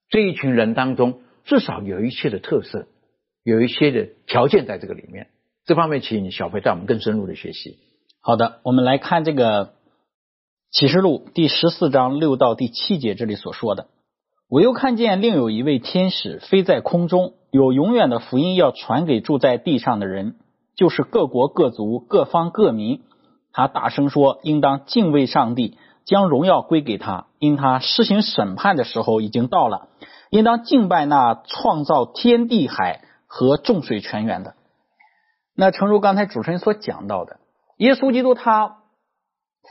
[0.10, 2.88] 这一群人当中，至少有一些的特色，
[3.44, 5.28] 有一些的条件在这个里面。
[5.66, 7.78] 这方面，请小飞带我们更深入的学习。
[8.22, 9.74] 好的，我们来看这个
[10.72, 13.88] 启示录第十四章六到第七节这里所说的。
[14.52, 20.36] 我又看见另有一位天使飞在空中，有永远的福音要传给住在地上的人，
[20.76, 23.02] 就是各国各族各方各民。
[23.54, 29.88] 他大声说：“应当敬畏上帝，将荣耀归给他，因他施行审判的时候已经到了。
[30.30, 34.56] 应当敬拜那创造天地海和众水泉源的。”
[35.56, 37.40] 那诚如刚才主持人所讲到的，
[37.78, 38.80] 耶稣基督他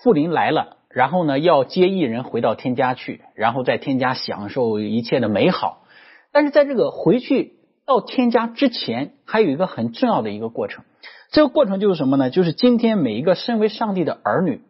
[0.03, 0.79] 复临来了。
[0.93, 5.85] 然后呢，要接一人回到天家去，然后在天家享受一切的美好。
[6.33, 7.55] 但是在这个回去
[7.87, 10.85] 到天家之前，还有一个很重要的一个过程。
[11.31, 12.29] 这个过程就是什么呢？
[12.31, 14.63] 就是今天每一个身为上帝的儿女，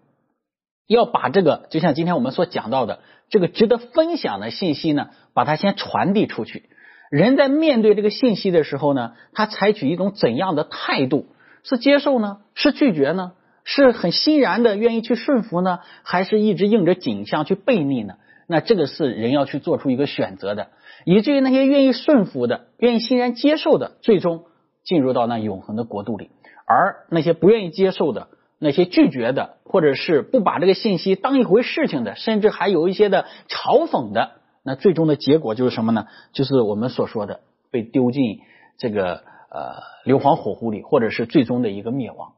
[0.87, 6.69] 要把这个就像今天我们所讲到的这个值得分享的信息呢，把它先传递出去。
[7.11, 11.27] 人在面对这个信息的时候呢，他采取一种怎样的态度？
[11.63, 12.39] 是接受呢？
[12.55, 13.33] 是拒绝呢？
[13.65, 18.15] 是很欣然的愿意去顺服呢，还是一直应着景象去背逆呢？
[18.47, 20.69] 那这个是人要去做出一个选择的。
[21.05, 24.45] 以至于那些愿意顺服的、愿意欣然接受的，最终
[24.85, 26.31] 进入到那永恒的国度里；
[26.67, 36.07] 而那些不愿意接受的，那些拒绝的，或者是不把这个信息当一回事情的，甚至还有一些的嘲讽的，那最终的结果就是什么呢？
[36.33, 38.41] 就是我们所说的被丢进
[38.77, 42.33] 这个呃硫磺火湖里，或者是最终的一个灭亡。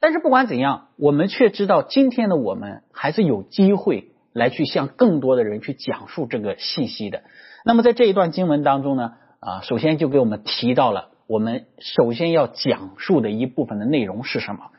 [0.00, 7.22] 但是不管怎样，我们却知道今天的我们还是有机会来去向更多的人去讲述这个信息的。
[7.64, 14.70] 那么在这一段经文当中呢，啊，首先就给我们提到了我们首先要讲述的一部分的内容是什么。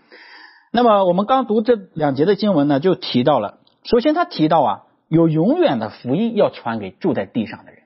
[0.71, 7.83] 那么我们刚读这两节的经文呢，就提到了，首先他提到啊，有永远的福音要传给住在地上的人，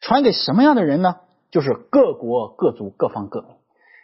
[0.00, 1.16] 传给什么样的人呢？
[1.50, 3.50] 就是各国各族各方各民。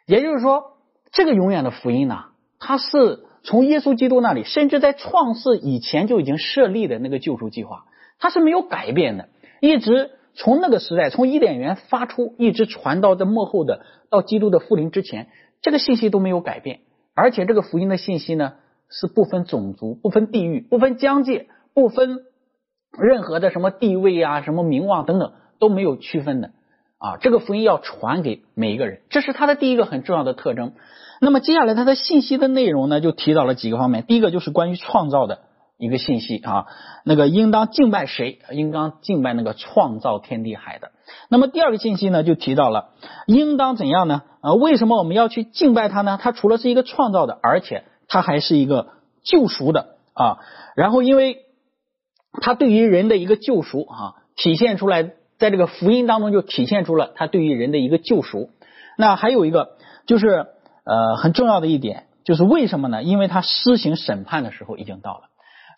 [0.07, 0.79] 也就是说，
[1.13, 2.25] 这个永远的福音呢，
[2.67, 7.85] 它是从耶稣基督那里，甚至在创世以前就已经设立的那个救赎计划，
[8.19, 9.29] 它是没有改变的，
[9.61, 15.29] 一直从那个时代，从伊甸园发出，一直传到这幕后的到基督的复临之前，
[15.61, 16.81] 这个信息都没有改变。
[17.15, 18.55] 而且这个福音的信息呢，
[18.89, 22.21] 是不分种族、不分地域、不分疆界、不分
[22.99, 26.53] 任何的什么地位啊、什么名望等等都没有区分的
[26.97, 27.19] 啊。
[27.21, 30.73] 这个福音要传给每一个人，这是它的第一个很重要的特征。
[31.21, 34.05] 那么接下来它的信息的内容呢，就提到了几个方面。
[34.07, 35.41] 第一个就是关于创造的
[35.79, 36.67] 一个信息啊，
[37.05, 38.39] 那个应当敬拜谁？
[38.51, 40.91] 应当敬拜那个创造天地海的。
[41.29, 42.91] 那么第二个信息呢，就提到了
[43.27, 44.23] 应当怎样呢？
[44.41, 46.19] 啊，为什么我们要去敬拜他呢？
[46.21, 48.89] 他除了是一个创造的，而且他还是一个
[49.23, 50.39] 救赎的啊。
[50.77, 51.39] 然后，因为
[52.43, 58.51] 他对于人的一个救赎啊，体现出来，在这个福音当中就体现出了他对于人的一个救赎。
[58.97, 60.47] 那还有一个就是
[60.85, 63.03] 呃很重要的一点，就是为什么呢？
[63.03, 65.25] 因为他施行审判的时候已经到了，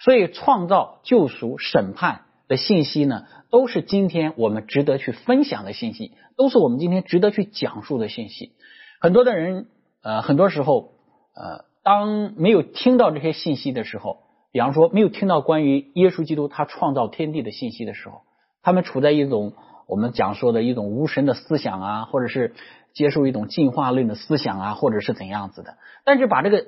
[0.00, 8.52] 所以创造、救赎、审判的信息呢，都是今天我们值得去分享的信息，都是我们今天值得去讲述的信息。
[9.00, 9.66] 很多的人，
[10.02, 10.92] 呃，很多时候，
[11.34, 14.18] 呃，当没有听到这些信息的时候，
[14.52, 18.22] 比方说没有听到关于耶稣基督他创造天地的信息的时候，
[18.62, 19.52] 他们处在一种
[19.86, 22.54] 我们讲说的一种无神的思想啊，或者是
[22.96, 25.76] 接受一种进化论的思想啊，或者是怎样子的。
[26.04, 26.64] 但是把这个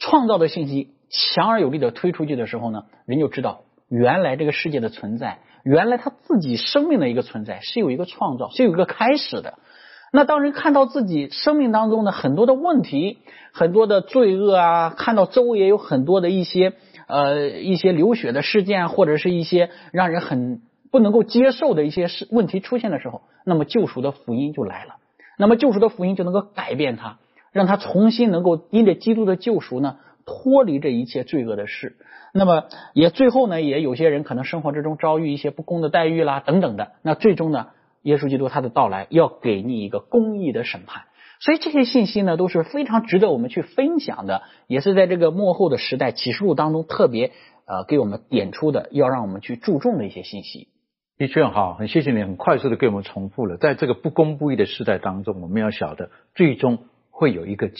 [0.00, 9.58] 创造的信息强而有力的推出去的时候呢，人就知道原来这个世界的存在，原来他自己生命的一个存在是有一个创造，是有一个开始的。
[10.10, 13.18] 那当人看到自己生命当中的很多的问题、
[13.52, 16.72] 很多的罪恶啊，看到周围也有很多的一些
[17.08, 24.94] 呃一些流血的事件，或者是一些让人很不能够接受的一些事问题出现的时候，那么救赎的福音就来了。
[25.38, 27.16] 那么救赎的福音就能够改变他，
[27.52, 29.96] 让他重新能够因着基督的救赎呢，
[30.26, 31.96] 脱离这一切罪恶的事。
[32.34, 37.68] 那么也最后呢，也有些人可能生活之中遭遇一些不公的待遇啦等等的，那最终呢？
[38.02, 41.02] 耶稣基督他的到来要给你一个公义的审判，
[41.40, 47.32] 所以这些信息呢都是非常值得我们去分享的，也是在这个幕后的时代启示录当中特别
[47.66, 50.68] 呃给我们点出的，要让我们去注重的一些信息。
[51.18, 56.78] 的确好，很谢谢你，很快速的给我们重复了，在这个不公不义的时代当中，我们要晓得最终
[57.10, 57.72] 会有一个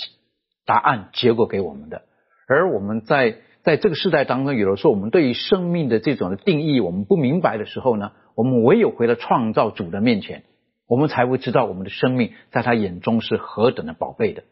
[0.66, 2.02] 答案结果给我们的，
[2.48, 8.10] 而我们在在这个时代当中，有的时候我们对于生命的这种的定义我们不明白的时候呢？
[8.34, 10.42] 我们唯有回到创造主的面前，
[10.88, 14.42] 我们才会知道我们的生命在他眼中是何等的宝贝的。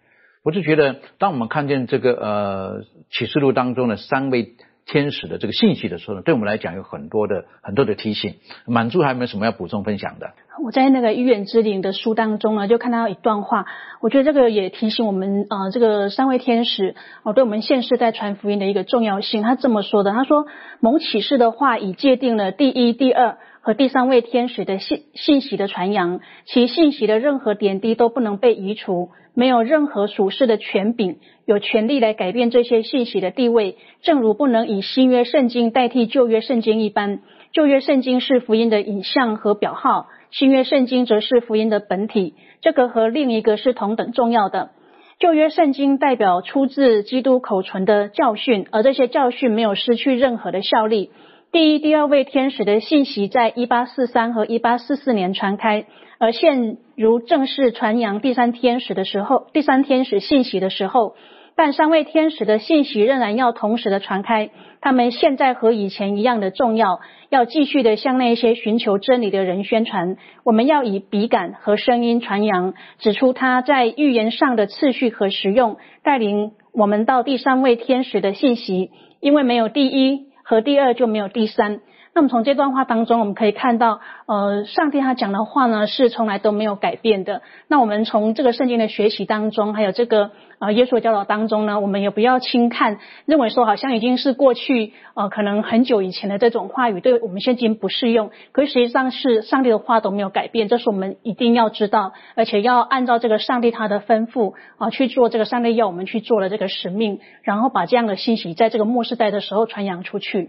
[0.44, 4.54] 我就觉得，当我们看见这个呃启示录当中的三位
[4.86, 8.36] 天使的这个信息的时候呢，对我们来讲有很多的很多的提醒。
[8.66, 10.30] 满足还有没有什么要补充分享的？
[10.64, 13.66] 我在那个预言之灵的书当中呢，就看到一段话，
[14.00, 16.94] 我觉得这个也提醒我们啊，这个三位天使
[17.24, 19.42] 哦，对我们现世在传福音的一个重要性。
[19.42, 20.46] 他这么说的，他说
[20.80, 37.22] ：“蒙启示的话已界定了第一、第二。”和第三位天使的信信息的传扬，其信息的任何点滴都不能被移除，没有任何属世的权柄有权利来改变这些信息的地位，正如不能以新约圣经代替旧约圣经一般。
[37.50, 42.34] 旧约圣经是福音的影像和表号，新约圣经则是福音的本体。
[42.60, 44.70] 这个和另一个是同等重要的。
[45.18, 51.10] 旧约圣经代表出自基督口唇的教训，而这些教训没有失去任何的效力。
[51.52, 55.86] 第一、第二位天使的信息在一八四三和一八四四年传开，
[56.18, 61.14] 而现如正式传扬第三天使的时候，第三天使信息的时候，
[61.56, 64.50] 但三位天使的信息仍然要同时的传开。
[64.82, 70.16] 他们现在和以前一样的重要，要继续的向那些寻求真理的人宣传。
[70.44, 78.90] 我们要以笔杆和声音传扬，指出他在预言上的次序和实用，带领我们到第三位天使的信息，
[79.20, 80.25] 因为没有第一。
[80.48, 81.80] 和第二就没有第三，
[82.16, 87.42] 那么从这段话当中，我们可以看到，呃，上帝他讲的话呢，是从来都没有改变的。
[87.68, 98.30] 那我们从这个圣经的学习当中，还有这个呃耶稣教导当中呢，我们也不要轻看，认为说好像已经是过去呃可能很久以前的这种话语，对我们现今不适用。
[98.52, 110.48] 可是实际上是上帝的话都没有改变，这是我们一定要知道，而且要按照这个上帝他的吩咐啊去做这个上帝要我们去做的这个使命，然后把这样的信息在这个末世代的时候传扬出去。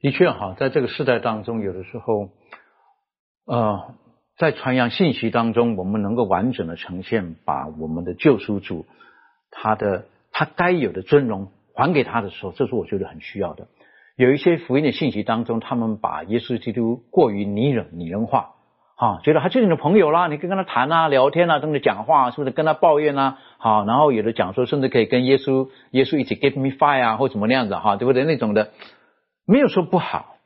[0.00, 2.28] 的确哈，在这个时代当中，有的时候，
[3.46, 3.94] 呃，
[4.36, 8.86] 在传扬信息当中，我们能够完整的呈现，把我们的救赎主
[9.50, 13.66] 他的他该有的尊荣还给他的时候，这是我觉得很需要的。
[14.14, 18.50] 有一些福音的信息当中，他们把耶稣基督过于拟人拟人化，
[18.96, 23.38] 哈，觉得他就是你的朋友啦，你可以跟他谈啊、聊天啊，跟他讲话，是不是跟他抱怨啊？
[23.58, 28.22] 好，然后有的讲说，甚至可以跟耶稣耶稣一起 give me fire 啊，或怎么那样子哈，对不对？
[28.22, 28.70] 那种的。
[29.50, 30.36] 没有说不好，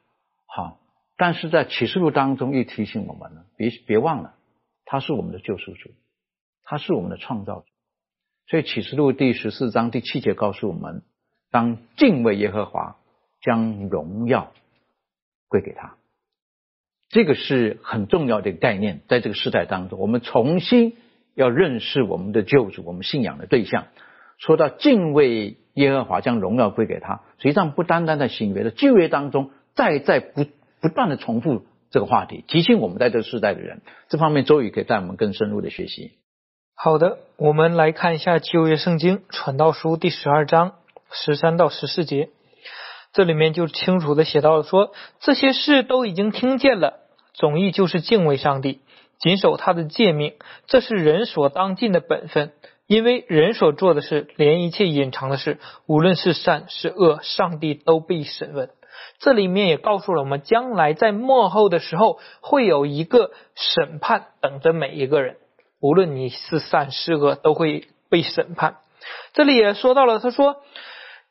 [0.46, 0.78] 好，
[1.16, 4.36] 但是在启示录当中又提醒我们了，别别忘了，
[4.84, 5.90] 他是我们的救赎主，
[6.62, 7.66] 他是我们的创造主，
[8.46, 11.02] 所以启示录第十四章第七节告诉我们，
[11.50, 12.96] 当敬畏耶和华，
[13.40, 14.52] 将荣耀
[15.48, 15.96] 归给他，
[17.08, 20.96] 这个是很重要的一个概念，在这个时代当中，我们重新
[21.34, 23.88] 要认识我们的救主，我们信仰的对象。
[24.38, 30.44] 说到敬畏耶和华，将荣耀归给他，实际上不单单在新约的旧约当中，再再不
[30.80, 36.12] 不断的重复这个话题，提醒我们在这个时代的人，这方面周宇可以带我们更深入的学习。
[36.74, 40.72] 好的，我们来看一下旧约圣经传道书第十二章
[41.10, 42.30] 十三到十四节，
[43.12, 47.00] 这里面就清楚的写到了说，这些事都已经听见了，
[47.34, 48.80] 总意就是敬畏上帝，
[49.18, 50.34] 谨守他的诫命，
[50.66, 52.52] 这是人所当尽的本分。
[52.92, 58.68] 因为人所做的事，连一切隐藏的事，无论是善是恶，上帝都必审问。
[59.18, 65.38] 这里面也告诉了我们，将来在末后的时候，会有一个审判等着每一个人，
[65.80, 68.76] 无论你是善是恶，都会被审判。
[69.32, 70.56] 这里也说到了，他说，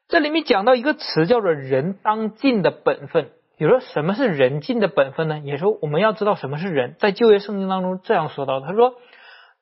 [0.08, 3.30] 这里面讲到一个词叫做“人当尽的本分”。
[3.60, 5.38] 比如说，什么是人尽的本分呢？
[5.46, 8.96] 也说我们要知道什么是人，在旧约圣经当中这样说到，他说。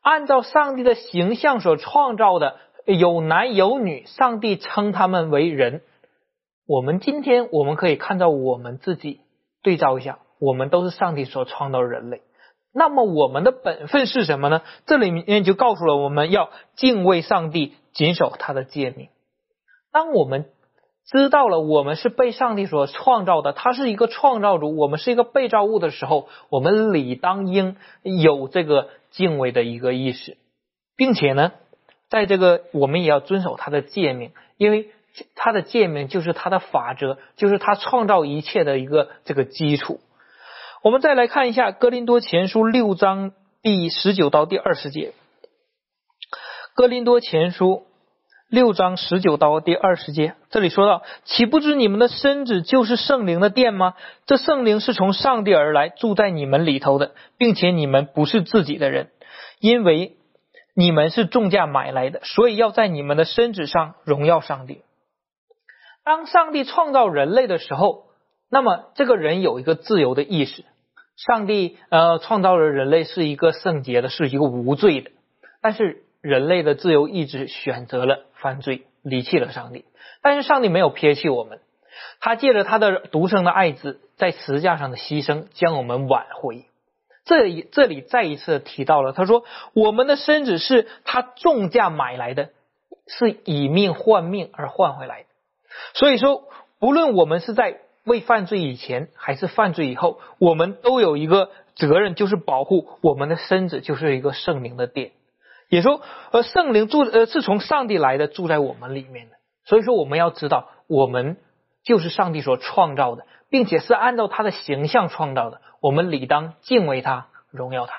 [0.10, 2.56] 按照上帝的形象所创造的
[2.86, 5.84] 有男有女，上帝称他们为人。
[6.66, 9.22] 我们今天我们可以看到我们自己
[9.62, 12.24] 对照一下，我们都是上帝所创造人类。
[12.74, 14.64] 那么我们的本分是什么呢？
[14.88, 19.10] 这里面就告诉了我们要敬畏上帝，谨守他的诫命。
[19.92, 20.46] 当我们
[21.06, 30.38] 知道了我们是被上帝所创造的，他是一个创造主，我们是一个被造物的时候，我们理当应有这个敬畏的一个意识，
[30.96, 31.54] 并且呢，
[32.10, 34.90] 在这个我们也要遵守他的诫命，因为
[35.36, 40.00] 他的诫命就是他的法则，就是他创造一切的一个这个基础。
[40.84, 45.12] 我们再来看一下《哥林多前书》六章第十九到第二十节，
[46.74, 47.86] 《哥林多前书》。
[48.50, 53.94] 六章十九到第二十节，这里说到：岂不知你们的身子就是圣灵的殿吗？
[54.26, 59.12] 这圣灵是从上帝而来，住在你们里头的，并且你们不是自己的人，
[59.60, 60.18] 因为
[60.76, 64.82] 你们是重价买来的，所以要在你们的身子上荣耀上帝。
[66.04, 68.06] 当上帝创造人类的时候，
[68.50, 70.66] 那么这个人有一个自由的意识。
[71.16, 75.12] 上帝呃创造了人类是一个圣洁的，是一个无罪的，
[75.62, 76.04] 但是。
[76.22, 79.86] 人类的自由意志选择了犯罪，离弃了上帝。
[80.22, 81.60] 但是上帝没有撇弃我们，
[82.20, 86.66] 他借着他的独生的爱子在十字架上的牺牲，将我们挽回。
[87.26, 92.50] 这里这里再一次提到了，他说我们的身子是他重价买来的，
[93.08, 95.28] 是以命换命而换回来的。
[95.94, 96.46] 所以说，
[96.80, 105.12] 不论我们是在未犯罪以前还是犯罪以后，我们都有一个责任，就是保护我们的身子，就是一个圣灵的殿。
[105.70, 106.02] 也说，
[106.32, 109.36] 呃，圣灵住呃是从上帝来的，住在我们里面的。
[109.66, 111.38] 所以说，我们要知道，我们
[111.84, 115.62] 就是上帝所创造的，并且是按照他的形象创造的。
[115.80, 117.94] 我们理当敬畏他，荣耀他。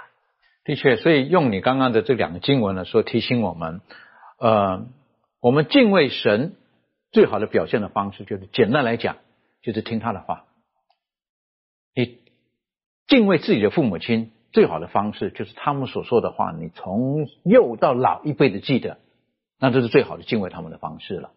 [0.65, 3.81] 的确，所以用你刚刚的这两个经文呢，说提醒我们，
[4.41, 4.87] 呃，
[5.41, 6.57] 我们敬畏神
[7.13, 9.19] 最好的表现的方式，就是简单来讲，
[9.63, 10.45] 就是听他的话。
[11.95, 12.19] 你
[13.07, 14.33] 敬畏自己的父母亲。
[14.53, 18.99] 最好的方式就是他们所说的话，你从幼到老一辈子记得，
[19.59, 21.31] 那这是最好的敬畏他们的方式了。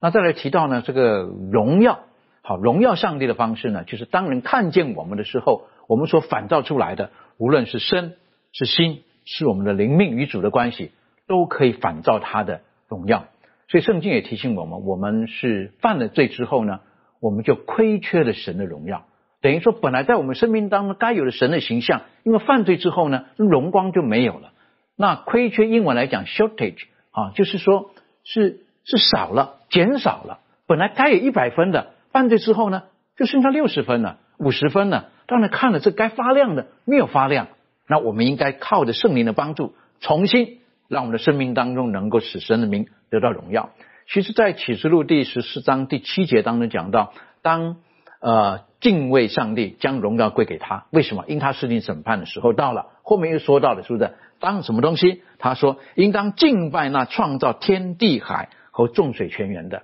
[0.00, 2.00] 那再来提到呢，这个荣耀，
[2.42, 8.16] 好荣耀上帝的方式呢，就是当人看见我们的时候，我们所反照出来的，无论是身
[8.52, 10.92] 是心，是我们的灵命与主的关系，
[11.26, 13.24] 都可以反照他的荣耀。
[13.68, 16.80] 所以圣经也提醒我们，我们是犯了罪之后呢，
[17.20, 19.04] 我们就亏缺了神的荣耀。
[19.40, 24.52] 等于说本来在我们生命当中该有的神的形象，因为犯罪之后呢，荣光就没有了。
[24.96, 27.90] 那亏缺英文来讲 shortage 啊，就是说
[28.24, 30.40] 是是少了，减少了。
[30.66, 32.84] 本来该有一百分的，犯罪之后呢，
[33.16, 35.10] 就剩下六十分了，五十分了。
[35.26, 37.48] 当然看了这该发亮的没有发亮，
[37.86, 43.70] 那我们应该靠着圣灵的帮助，重新让我们的生命当中能够使神的名得到荣耀。
[44.08, 47.12] 其实，在启示录第十四章第七节当中讲到，
[47.42, 47.76] 当
[48.20, 51.24] 呃敬畏上帝将荣耀归给他，为什么？
[51.26, 52.86] 因他事定审判的时候到了。
[53.02, 54.14] 后面又说到了，是不是？
[54.40, 55.22] 当什么东西？
[55.38, 59.82] 他说，应当敬拜那创造天地海和众水泉源的。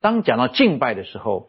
[0.00, 1.48] 当讲到敬拜的时候。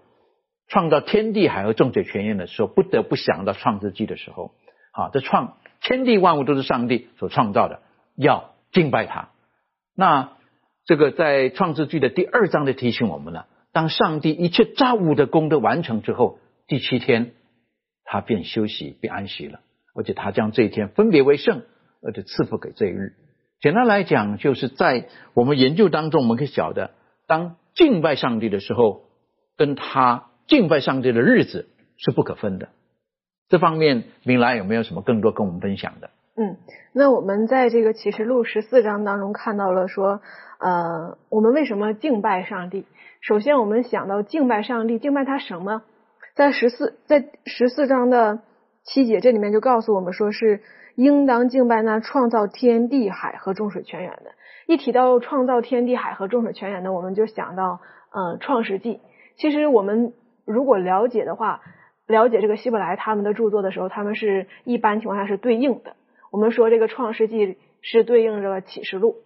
[0.70, 4.52] 创造天地海和众水泉源的时候，不得不想到创世纪的时候，
[4.92, 7.80] 啊，这创天地万物都是上帝所创造的，
[8.18, 9.30] 要敬拜他。
[9.96, 10.34] 那
[10.84, 17.32] 这个在创世纪的第二章的提醒我们了：当上帝一切造物的功德完成之后，第七天
[18.03, 19.61] 他便休息，便安息了，
[19.95, 21.63] 而且他将这一天分别为圣，
[22.03, 23.13] 而且赐福给这一日。
[23.59, 26.91] 简单来讲，就是在我们研究当中，我们可以晓得，
[27.26, 29.03] 当敬拜上帝的时候，
[29.57, 30.26] 跟他。
[30.47, 32.70] 敬拜上帝的日子是不可分的，
[33.49, 36.09] 这方面明来有没有什么更多跟我们分享的？
[36.38, 36.55] 嗯，
[36.93, 40.22] 那我们在这个启示录十四章当中看到了说，
[40.59, 42.86] 呃，我们为什么敬拜上帝？
[43.20, 45.84] 首先，我们想到敬拜上帝，敬拜他什么？
[46.38, 48.40] 在十四在十四章的
[48.84, 50.62] 七节这里面就告诉我们说是
[50.96, 54.32] 应当敬拜那创造天地海和众水泉源的。
[54.68, 57.82] 一提到创造天地海和众水泉源的，我们就想到
[58.12, 59.02] 嗯创世纪。
[59.36, 60.14] 其实我们。
[60.50, 61.60] 如果了解的话，
[62.08, 65.98] 了解这个希伯来他们的著作的时候，他们是一般情况下是对应的。
[66.32, 69.18] 我们说这个创世纪是对应着启示录。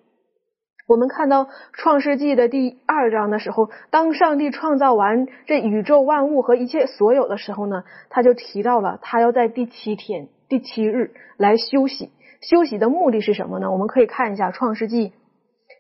[0.92, 12.12] 我们看到创世纪的第二章的时候，当上帝创造完这宇宙万物和一切所有的时候呢，他就提到了他要在第七天、第七日来休息。
[12.42, 13.72] 休息的目的是什么呢？
[13.72, 15.14] 我们可以看一下创世纪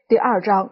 [0.08, 0.72] 第二章，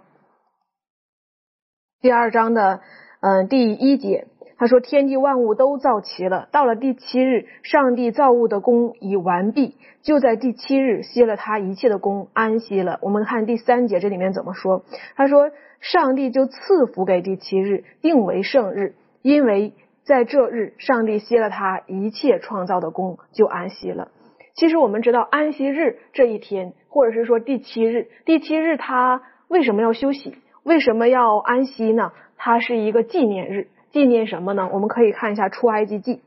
[1.99, 2.79] 第二章的
[3.19, 4.27] 嗯第一节。
[4.59, 14.83] 他说：“天地万物都造齐了，到了第七日，上帝造物的功已完毕，就在第七日歇了他一切的功，安息了。”我们看第三节这里面怎么说？
[15.15, 15.49] 他说
[15.79, 24.09] ：“上帝就赐福给第七日，定为圣日，因为在这日，上帝歇了他一切创造的功，就安息了。”
[24.55, 30.35] 其实我们知道，安息日这一天，或者是说第七日，第七日他为什么要休息？
[30.63, 32.11] 为什么要安息呢？
[32.35, 33.69] 它是一个纪念日。
[33.91, 34.69] 纪念什么呢？
[34.71, 36.15] 我们可以看一下《出埃及记》，《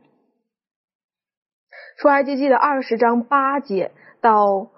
[1.96, 4.68] 出埃及记》的二十章八节到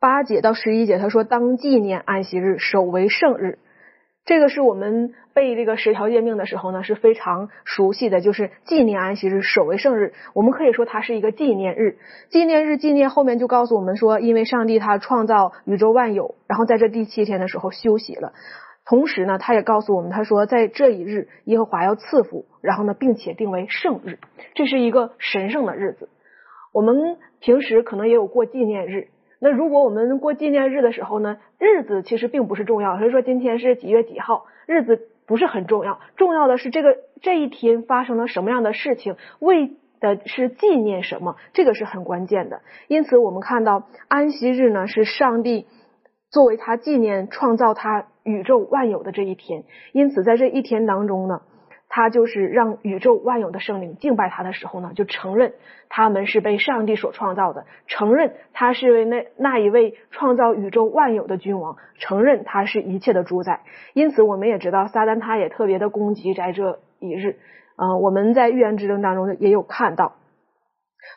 [0.00, 3.58] 八节到十一节，他说：“当纪念安息日，守为圣日。”
[4.24, 10.14] 这个是我们背这个十条诫命的时候呢，是非常熟悉的，就是纪念安息日，守为圣日。
[10.32, 11.98] 我们可以说它是一个纪念日。
[12.30, 18.32] 纪念日，纪念后面就告诉我们说，因为上帝他创造宇宙万有，然后在这第七天的时候休息了。
[18.86, 24.18] 同时呢，他也告诉我们，他说在这一日，耶和华要赐福，然后呢，并且定为圣日，
[24.54, 26.08] 这是一个神圣的日子。
[26.72, 29.08] 我们平时可能也有过纪念日，
[29.38, 39.70] 那如果我们过纪念日的时候呢，日子其实并不是重要，所以说今天是几月几号，日子不是很重要，重要的是这个这一天发生了什么样的事情，为
[40.00, 42.60] 的是纪念什么，这个是很关键的。
[42.88, 45.66] 因此，我们看到安息日呢，是上帝
[46.34, 48.06] 作为他纪念创造他。
[48.26, 51.42] 宇宙万有的这一天，因此在这一天当中呢，
[51.90, 55.52] 他就是让宇宙万有的生灵敬拜他的时候呢，就承认
[55.90, 63.60] 他们是被上帝所创造的，承认他是为那那一位创造宇宙万有的君王，承认他是一切的主宰。
[63.92, 67.36] 因此，我们也知道撒旦他也特别的攻击在这一日。
[67.76, 70.14] 呃，我们在预言之争当中也有看到，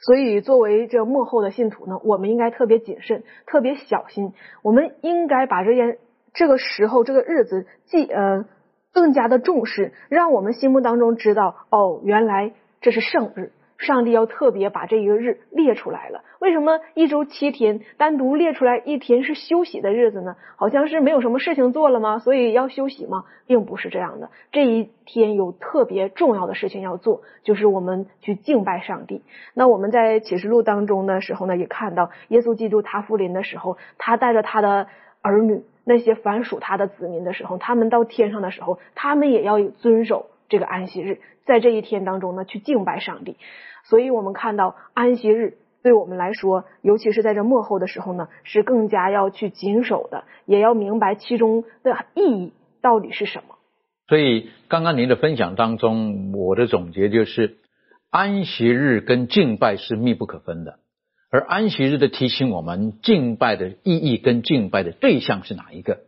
[0.02, 4.34] 所以作为这幕后的信徒呢，我们应该特别谨慎，特别小心。
[4.62, 5.98] 我们应该把这件。
[6.34, 8.46] 这个时候，这个日子，既呃
[8.94, 16.24] 更加的重视，让我们心目当中知道，哦，原来这是圣日，上帝要特别把这一个日列出来了。
[16.40, 20.36] 为什么一周七天单独列出来一天是休息的日子呢？
[20.56, 22.20] 好像是没有什么事情做了吗？
[22.20, 23.26] 所以要休息吗？
[23.46, 29.24] 并不是这样的，这一天有特别重要的事情要做，就是我们去敬拜上帝。
[29.54, 34.88] 那我们在启示录当中的时候呢，也看到耶稣基督他复临的时候，他带着他的
[35.22, 35.64] 儿女。
[35.90, 43.38] 那些凡属他的子民的时候，他们到天上的时候，他们也要遵守这个安息日，在这一天当中呢，去敬拜上帝。
[43.84, 53.56] 所以，我们看到安息日对我们来说，尤其是在这幕后的时候呢，是更加要去谨守的，也要明白其中的意义到底是什么。
[54.10, 57.58] 所以，刚刚您的分享当中，我的总结就是，
[58.10, 60.80] 安息日跟敬拜是密不可分的，
[61.30, 66.00] 而安息日的提醒我们敬拜的意义跟敬拜的对象是哪一个？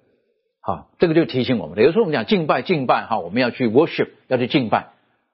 [0.62, 1.84] 好，这个就提醒我们的。
[1.84, 4.90] 有时候我们讲敬拜，敬拜哈，我们要去 worship，要去敬拜。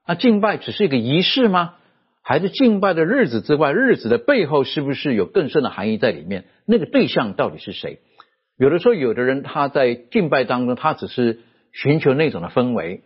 [0.07, 1.76] 那敬拜只是一个仪式吗？
[2.21, 6.45] 还是敬拜的日子之外，日子的背后是不是有更深的含义在里面？
[6.65, 7.99] 那个对象到底是谁？
[8.57, 13.01] 有的时候，有的人他在敬拜当中，他只是寻求那种的氛围，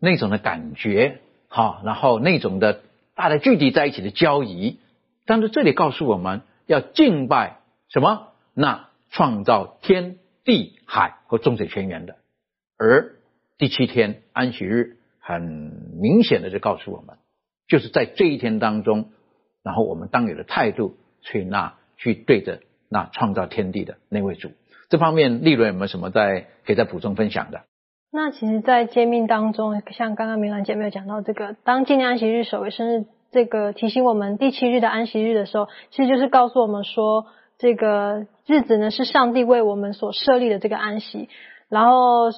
[0.00, 2.80] 那种的感觉，好，然后那种的。
[3.16, 4.78] 大家聚集在一起的交谊，
[5.26, 7.58] 但是这里告诉我们要敬拜
[7.90, 8.28] 什么？
[8.54, 10.16] 那创造天
[10.50, 12.16] 地海和众水泉源的。
[12.76, 13.12] 而
[13.56, 17.18] 第七天安息日，很明显的就告诉我们，
[17.68, 19.12] 就是在这一天当中，
[19.62, 24.50] 然后我们当有的态度去那去对着那创造天地的那位主。
[24.88, 27.60] 这方面利润有没有什么在可以再补充分享的？
[28.10, 37.26] 那其实，在诫命当中，像刚刚明兰姐妹有讲到这个，当纪念安息日守为生日，这个提醒我们第七日的安息日的时候，其实就是告诉我们说，
[37.60, 41.28] 这个日子呢是上帝为我们所设立的这个安息。
[41.68, 42.32] 然后，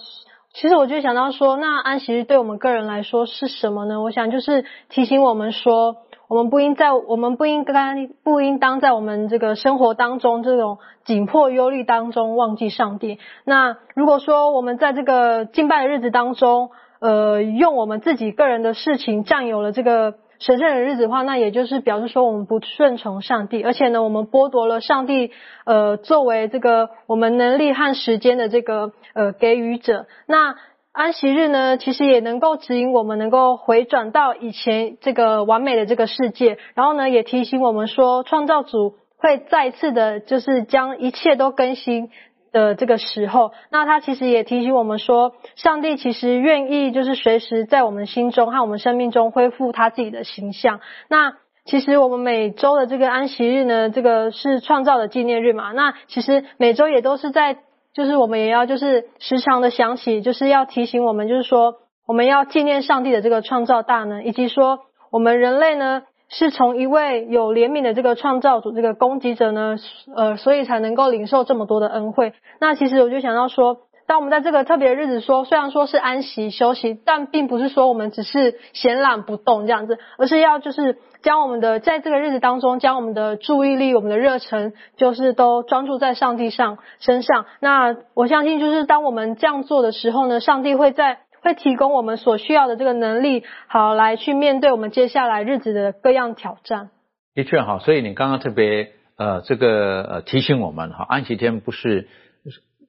[0.53, 4.03] 其实我就想到说，那安息日对我们个人来说是什么呢？
[4.03, 5.97] 我想就是提醒我们说。
[6.29, 13.19] 我们不应在，我们不应该，不应当在我们这个生活当中这种紧迫忧虑当中忘记上帝。
[13.45, 16.71] 那如果说我们在这个敬拜的日子当中，
[17.01, 20.15] 呃，用我们自己个人的事情占有了这个
[20.45, 25.31] 神圣的日子的话，那也就是表示说我们不顺从上帝，而且呢，我们剥夺了上帝
[25.65, 30.07] 呃作为这个我们能力和时间的这个呃给予者。
[30.27, 30.57] 那
[30.91, 42.11] 安息日呢，其实也能够指引我们能够回转到以前这个完美的这个世界，然后呢，也提醒我们说，创造主会再次的，就是将一切都更新。
[42.53, 43.53] 的这个时候。
[43.71, 50.81] 那他其实也提醒我们说，上帝其实愿意就是随时在我们心中和我们生命中恢复他自己的形象。
[51.09, 55.73] 那其实我们每周的这个安息日呢，这个是创造的纪念日嘛。
[55.73, 57.59] 那其实每周也都是在。
[57.95, 61.75] 就是我们也要就是时常的想起，就是要提醒我们，就是说
[62.07, 64.79] 我们要纪念上帝的这个创造大能，以及说
[65.11, 69.77] 我们人类呢是从一位有怜悯的这个创造主这个攻击者呢，
[70.17, 72.33] 呃，所以才能够领受这么多的恩惠。
[72.59, 80.99] 那其实我就想到说，当我们在这个特别的日子说，虽然说是安息休息，但并不是说我们只是闲懒不动这样子，而是要就是。
[81.23, 87.47] 将我们的在这个日子当中，将我们的注意力、我们的热忱，就是都专注在上帝上身上。
[87.61, 96.91] 那我相信，就是当我们这样做的时候呢，上帝会在会提供我们所需要的这个能力，好来去面对我们接下来日子的各样挑战。
[97.35, 102.09] 的确好，所以你刚刚特别呃这个呃提醒我们哈，安息天不是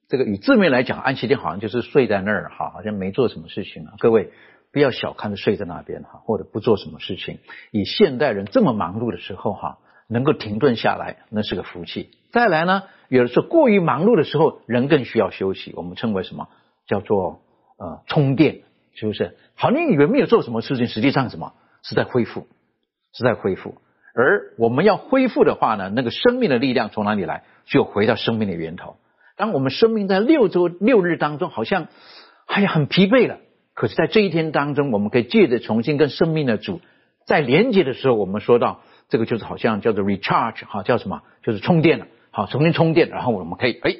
[0.07, 4.31] 这个以字面来讲，安息天好像就是睡在那儿哈，好像没做什么事情啊，各位。
[4.71, 7.37] 不要小看着睡在那边哈，或者不做什么事情。
[7.69, 9.77] 以现代人这么忙碌的时候哈，
[10.09, 12.09] 能够停顿下来，那是个福气。
[12.31, 15.73] 再来呢，有的时候过于忙碌的时候，人更需要休息。
[15.75, 16.47] 我们称为什么？
[16.87, 17.42] 叫做
[17.83, 18.61] 呃充电，
[18.93, 19.35] 是不是？
[19.55, 22.47] 好，你以为没有做什么事情，实际上什么是在恢复，
[23.11, 23.75] 是在恢复。
[24.15, 27.43] 而我们要恢复的话呢，那个生命的力量从哪里来？
[27.65, 28.95] 就回到生命的源头。
[29.35, 31.87] 当我们生命在六周六日当中，好像
[32.45, 33.39] 哎呀很疲惫了。
[33.73, 36.79] 可是，在这一天当中，我们可以借着重新跟生命的主
[37.25, 41.23] 在连接的时候，我们说到这个就是好像叫做 recharge，哈，叫什么？
[41.41, 43.95] 就是充电了，好，重新充电，然后我们可以哎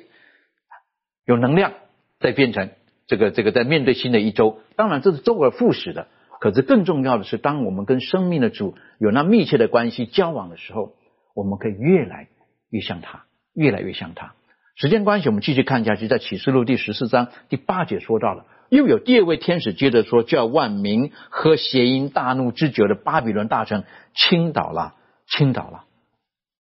[1.26, 1.74] 有能量，
[2.20, 2.70] 再变成
[3.08, 4.60] 这个这个在面对新的一周。
[4.76, 6.08] 当然这是周而复始的，
[6.40, 10.94] 可是更重要的是，当我们跟生命的主有那密切的关系交往的时候，
[11.36, 12.28] 我们可以越来
[12.70, 14.34] 越像他，越来越像他。
[14.76, 18.46] 时间关系，我们继续看下去，在启示录第十四章第八节说到了。
[18.70, 23.84] 又有第二位天使接着说：“叫万民喝谐音大怒之酒的巴比伦大臣
[24.16, 24.96] 倾倒了，
[25.28, 25.86] 倾倒了。”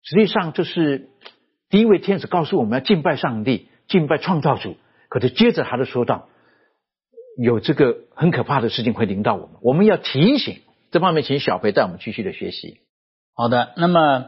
[0.01, 1.09] 实际上，这是
[1.69, 4.77] 第一位天使告诉我们要敬拜上帝，敬拜创造主。
[5.09, 6.29] 可是接着他就说到，
[7.37, 12.77] 有这个很可怕的事情会临到我们，我们要提醒这方面，请小培带我们继续的学习。
[13.35, 14.27] 好的，那么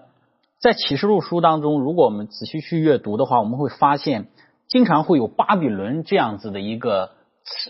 [0.59, 4.27] 在启示录书当中，如果我们仔细去阅读的话，我们会发现，
[4.67, 7.11] 经常会有巴比伦这样子的一个。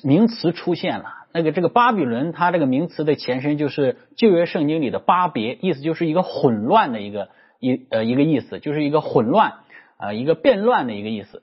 [0.03, 7.29] 名词出现了，那个这个巴比伦，它这个名词的前身就是旧约圣经里的巴别，意思就是一个混乱的一个
[7.61, 9.59] 一呃一个意思，就是一个混乱
[9.95, 11.41] 啊一个变乱的一个意思。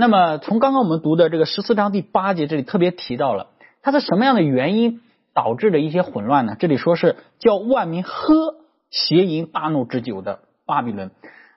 [0.00, 3.48] 那么从刚刚我们读的这个十四章第八节这里特别提到了，
[3.82, 5.00] 它是什么样的原因
[5.34, 6.54] 导致的一些混乱呢？
[6.56, 8.54] 这里说是叫万民喝
[8.90, 11.10] 邪淫大怒之酒的巴比伦。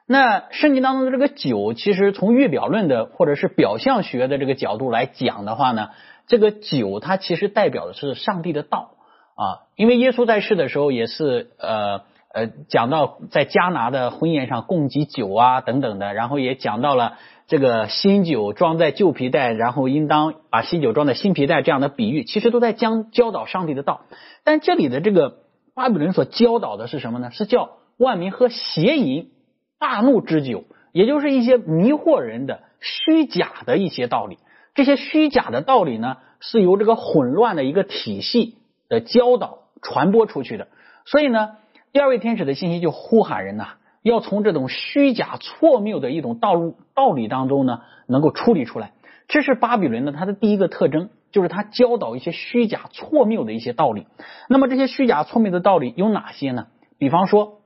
[0.08, 5.90] 那圣经当中的这个酒，其实从预表论的或者是表象学的这个角度来讲的话呢？
[6.26, 8.96] 这个酒，它其实代表的是上帝的道
[9.36, 12.02] 啊，因为耶稣在世的时候也是呃
[12.34, 17.20] 呃讲到在迦拿的婚宴上供给酒啊等等的，然后也讲到了
[17.52, 24.06] 这个新酒装在旧皮袋，然后应当把新酒装在新皮袋这样的比喻，其实都在将教导上帝的道。
[24.46, 25.40] 但这里的这个
[25.76, 27.30] 巴比伦所教导的是什么呢？
[27.30, 29.32] 是叫万民喝邪淫
[29.80, 34.38] 大怒之酒，也就是一些迷惑人的虚假的一些道理。
[34.74, 38.56] 这些虚假的道理呢，是由这个混乱的一个体系。
[38.88, 40.68] 的教导传播出去的，
[41.06, 41.52] 所以呢，
[41.94, 48.94] 第二位天使的信息就呼喊人呐，要从这种虚假错谬的一种道路道理当中呢，能够处理出来。
[49.28, 54.08] 这是巴比伦的它的第一个特征，就是他教导一些虚假错谬的一些道理。
[54.50, 56.68] 那么这些虚假错谬的道理有哪些呢？
[56.98, 57.62] 比方说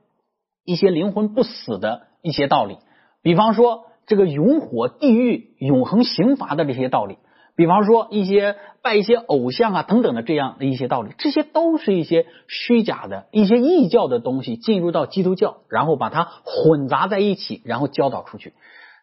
[0.64, 2.78] 一些灵魂不死的一些道理，
[3.22, 7.18] 比方说这个永火、地狱、永恒刑罚的这些道理。
[7.56, 18.52] 比方说一些拜一些偶像啊等等的这样的一些道理，这些都是一些虚假的一些异教的东西进入到基督教，然后把它混杂在一起，然后教导出去。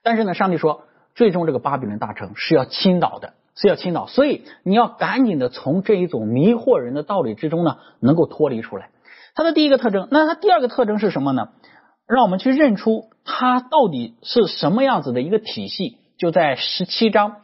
[0.03, 0.83] 但是呢，上帝说，
[1.15, 8.89] 最终这个巴比伦大城是要倾倒的，是要倾倒，所以你要赶紧的从这一种迷惑人的道理之中呢，能够脱离出来。
[9.33, 11.49] 它的第一个特征，那它第二个特征是什么呢？
[12.05, 17.37] 让我们去认出它到底是什么样子的一个体系，就在十七章。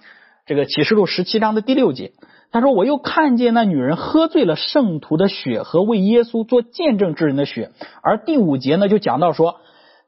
[0.49, 2.11] 这个启示录十七章的第六节，
[2.51, 7.69] 他说：“我又看见那女人喝醉了圣徒的血和为耶稣做见证之人的血。”
[8.01, 9.57] 而第五节呢，就讲到说，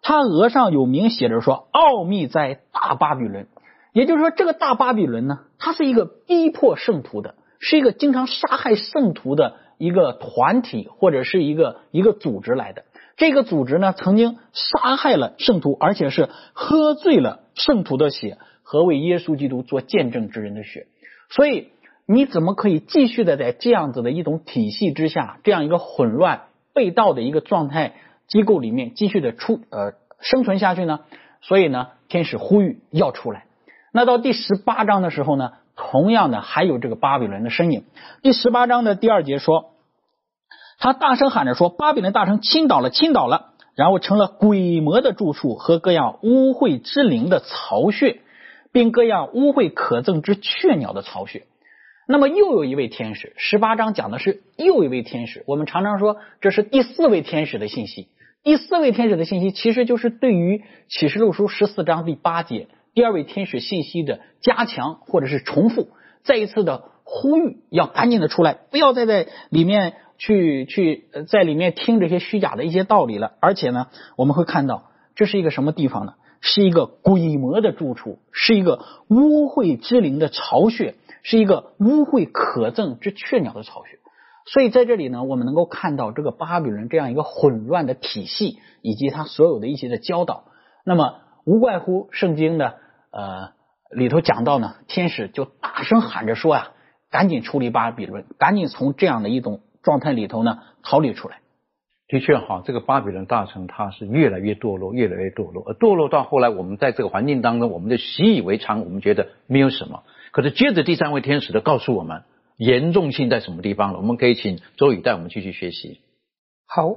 [0.02, 3.50] 他额上有名写着说：“奥秘在大巴比伦。”
[3.94, 12.86] 也就是说，这个大巴比伦呢，它是一个逼迫圣徒的，是一个经常杀害圣徒的一个团体或者是一个一个组织来的。
[13.16, 18.40] 这个组织呢，曾经杀害了圣徒，而且是喝醉了圣徒的血。
[18.72, 20.88] 和为耶稣基督做见证之人的血，
[21.30, 21.72] 所以
[22.06, 26.44] 你怎么可以继续的在这样子的一种体系之下，这样一个混乱
[26.74, 27.96] 被盗的一个状态
[28.30, 31.02] 机构里面继续的出呃生存下去呢？
[31.42, 33.44] 所以呢，天使呼吁要出来。
[33.92, 37.84] 那到第十八章的时候呢，同样的还有这个巴比伦的身影。
[38.22, 39.72] 第十八章的第二节说，
[40.80, 48.22] 他大声喊着说：“巴比伦大城倾倒了，倾倒了，然后成了鬼魔的住处和各样污秽之灵的巢穴。”
[48.72, 51.44] 并各样污秽可憎之雀鸟的巢穴。
[52.08, 55.44] 那么又有一位天使，十八章讲的是又一位天使。
[55.46, 58.08] 我们常常说这是第四位天使的信息。
[58.44, 65.90] 第四位天使的信息其实就是对于启示录书十四章第八节第二位天使信息的加强或者是重复，
[66.24, 73.34] 再一次的呼吁，要赶紧的出来，不要再在里面去去在里面听这些虚假的一些道理了。
[73.40, 76.14] 而且呢，我们会看到这是一个什么地方呢？
[76.42, 84.00] 是一个鬼魔的住处，是一个污秽之灵的巢穴，是一个污秽可憎之雀鸟的巢穴。
[84.46, 90.46] 所以在这里呢，我们能够看到这个巴比伦这样一个混乱的体系，以及他所有的一些的教导。
[90.84, 92.78] 那么无怪乎圣经的
[93.12, 93.52] 呃
[93.92, 96.72] 里头讲到呢，天使就大声喊着说呀
[97.12, 101.38] ：“赶紧处理巴比伦，赶紧从这样的一种状态里头呢逃离出来。”
[102.12, 110.04] 的确哈，这个巴比伦大城它是越来越堕落，越来越堕落，而堕落到后来，我们在这个环境当中，我们就习以为常，我们觉得没有什么。
[110.32, 112.24] 可是接着第三位天使的告诉我们，
[112.58, 114.00] 严重性在什么地方了？
[114.00, 116.02] 我们可以请周宇带我们继续学习。
[116.68, 116.90] 好，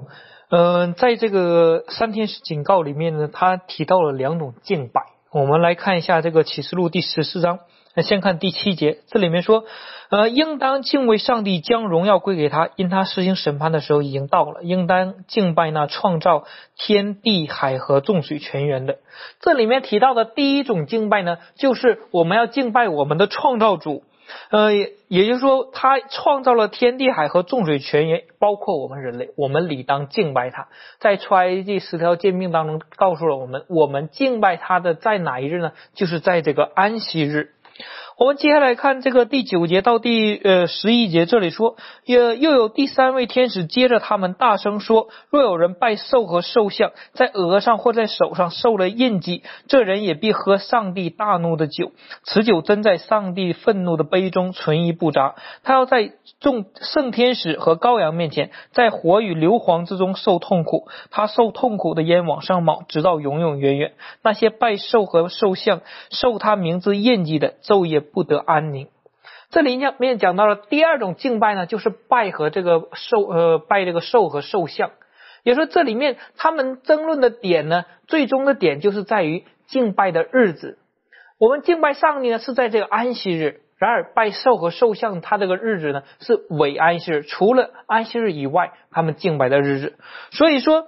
[0.51, 5.03] 嗯，在这个三天使警告里面呢，他提到了两种敬拜。
[5.31, 7.61] 我们来看一下这个启示录第十四章。
[7.97, 9.67] 那先看第七节，这里面说，
[10.15, 14.62] 呃，应当敬畏上帝，将荣耀归给他，因他实行审判的时候已经到了。
[14.62, 16.45] 应当敬拜那创造
[16.77, 18.99] 天地海和众水泉源的。
[19.41, 24.05] 这里面提到的第一种敬拜呢，就是我们要敬拜我们的创造主。
[24.51, 24.73] 呃，
[25.09, 30.69] 也就是说，他创造了天地海和众水泉源，包括我们人类，我们理当敬拜他。
[31.01, 35.73] 在出埃及十条诫命当中告诉了我们，我们敬拜他的在哪一日呢？
[35.95, 37.53] 就是在这个安息日。
[38.17, 51.91] 我们接下来看这个第九节到第呃十一节，这里说，又又有第三位天使接着他们大声说：若有人拜兽和兽像，在额上或在手上受了印记，这人也必喝上帝大怒的酒，
[52.23, 55.35] 此酒真在上帝愤怒的杯中存一不杂。
[55.65, 63.95] 他要在众圣天使和羔羊面前，在火与硫磺之中受痛苦，他受痛苦的烟往上冒，直到永永远远。
[64.23, 68.03] 那些拜兽和兽像、受他名字印记的，昼夜。
[68.12, 68.88] 不得安宁。
[69.50, 74.90] 这里面讲到了第二种敬拜呢，就是拜和这个兽呃拜这个兽和兽像。
[75.42, 80.78] 也说这里面他们争论的点呢，最终的点就是在于敬拜的日子。
[81.38, 83.61] 我们敬拜上帝呢是在这个安息日。
[83.76, 89.98] 然而拜兽和兽像，它这个日子呢是伪安息日，除了安息日以外，他们敬拜的日子。
[90.30, 90.86] 所以说，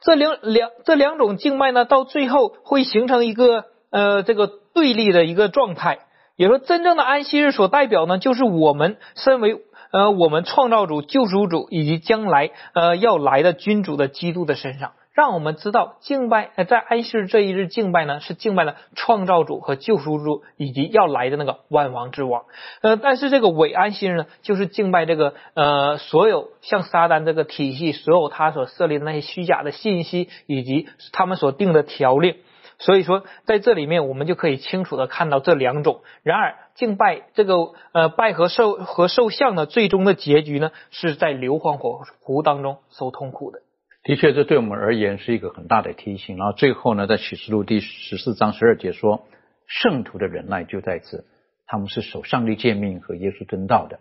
[0.00, 5.98] 这两两这两种敬拜呢，到最后会形成一个呃这个对立的一个状态。
[6.36, 14.92] 也说，真正的安息日所代表呢，就是我们身为呃我们创造主、救赎主以及将来呃要来的君主的基督的身上。
[15.12, 22.44] 让我们知道敬拜，呃在安息日这一日敬拜呢，是敬拜了创造主和救赎主以及要来的那个万王之王。
[22.82, 32.36] 呃，但是这个伪安息日呢，就是敬拜这个呃所有像撒旦这个体系，所有他所设立的那些虚假的信息以及他们所定的条令。
[32.78, 36.02] 所以说，在这里面我们就可以清楚的看到这两种。
[36.22, 43.60] 然而，敬拜这个呃拜和受和受像的最终的结局呢，是在硫磺火湖当中受痛苦的。
[44.04, 46.36] 的确，这对我们而言是一个很大的提醒。
[46.36, 49.26] 然后最后呢，在启示录第十四章十二节说，
[49.66, 51.26] 圣徒的忍耐就在此，
[51.66, 53.98] 他们是守上帝诫命和耶稣真道的。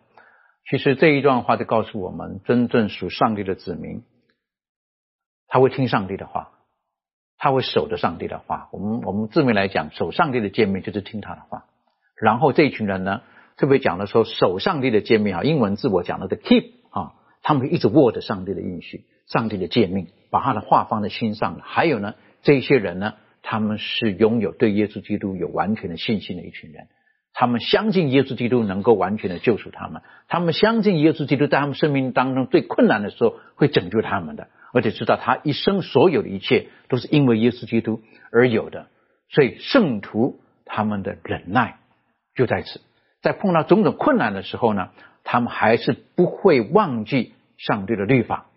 [0.69, 4.03] 其实这一段话就告诉我们，真正属上帝的子民，
[5.47, 6.51] 他会听上帝的话，
[7.37, 8.69] 他会守着上帝的话。
[8.71, 11.65] 我们我们字面来讲，守上帝的诫命就是听他的话。
[12.15, 13.21] 然后这一群人呢，
[13.57, 17.13] 特别讲的说，守上帝的诫命啊，英文字我讲的的 keep 啊，
[17.43, 19.05] 他们一直握着上帝的应许。
[19.27, 21.59] 上帝的诫命，把他的话放在心上。
[21.61, 26.87] 还有呢，这些人呢，他们是拥有对耶稣基督有完全的信心的一群人。
[27.33, 38.01] 他们相信耶稣基督能够完全的救赎他们，他们相信耶稣基督在他们生命当中最困难的时候会拯救他们的，而且知道他一生所有的一切都是因为耶稣基督
[38.31, 38.87] 而有的。
[39.29, 41.79] 所以圣徒他们的忍耐
[42.35, 42.81] 就在此，
[43.21, 44.89] 在碰到种种困难的时候呢，
[45.23, 48.47] 他们还是不会忘记上帝的律法。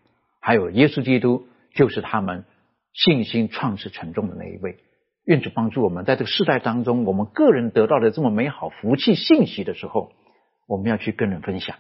[0.41, 2.45] 还有耶稣基督就是他们
[2.93, 4.79] 信心创始沉重的那一位，
[5.25, 10.13] 愿主帮助我们，在这个世代当中，我们个人得到的这么美好福气信息的时候，
[10.67, 11.77] 我们要去跟人分享，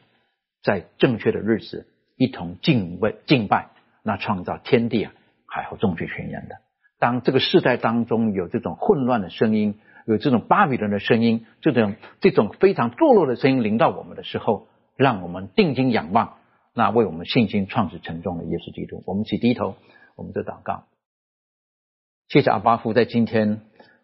[0.62, 3.70] 在正确的日子一同敬畏敬拜
[4.03, 5.12] 那创造天地啊
[5.46, 6.57] 海和众水泉源的。
[6.98, 16.34] 当这个世代当中有这种混乱的声音，有这种巴比伦的声音，这种这种非常堕落的声音临到我们的时候，让我们定睛仰望。
[16.74, 19.74] 那为我们信心创始沉重的耶稣基督，我们起低头，
[20.14, 20.84] 我们在祷告。
[22.28, 23.62] 谢谢阿巴夫，在今天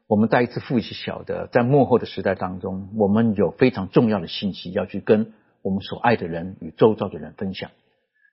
[0.09, 5.33] 我们再一次复习晓得，在幕后的时代当中，我们有非常重要的信息要去跟
[5.63, 7.71] 我们所爱的人与周遭的人分享。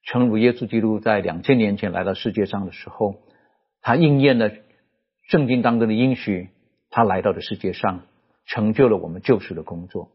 [0.03, 3.15] 诚如耶稣基督在两千年前来到世界上的时候，
[3.81, 4.51] 他应验了
[5.29, 6.49] 圣经当中的应许，
[6.89, 8.01] 他来到的世界上，
[8.45, 10.09] 成就了我们救赎的工作。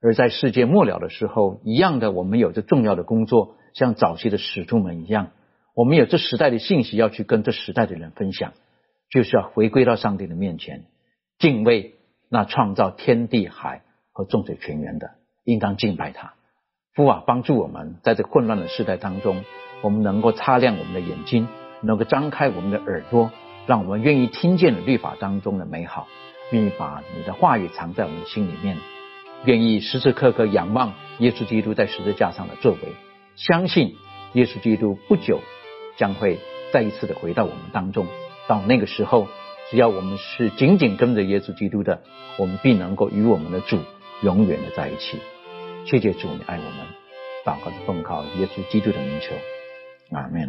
[0.00, 3.56] 而在世界末了的时候，一样的，我们有着重要的工作。
[3.74, 5.30] 像早期的使徒们一样，
[5.74, 8.52] 我们有这时代的信息要去跟这时代的人分享，
[9.10, 10.84] 就是要回归到上帝的面前，
[11.38, 11.94] 敬畏
[12.28, 13.82] 那创造天地海
[14.12, 15.12] 和众水泉源的，
[15.44, 16.34] 应当敬拜他。
[16.94, 19.44] 父啊，帮助我们在这混乱的时代当中，
[19.80, 21.48] 我们能够擦亮我们的眼睛，
[21.80, 23.30] 能够张开我们的耳朵，
[23.66, 26.06] 让我们愿意听见律法当中的美好，
[26.50, 28.76] 愿意把你的话语藏在我们的心里面，
[29.46, 32.78] 愿意时时刻刻仰望耶稣基督在十字架上的作为。
[33.36, 33.96] 相信
[34.34, 35.40] 耶稣基督不久
[35.96, 36.38] 将会
[36.74, 38.06] 再一次的回到我们当中。
[38.46, 39.28] 到那个时候，
[39.70, 42.02] 只要我们是紧紧跟着耶稣基督的，
[42.36, 43.78] 我们必能够与我们的主
[44.22, 45.18] 永远的在一起。
[45.84, 46.86] 谢谢主，你爱我们。
[47.44, 49.34] 祷告是奉靠耶稣基督的名求，
[50.16, 50.48] 阿门。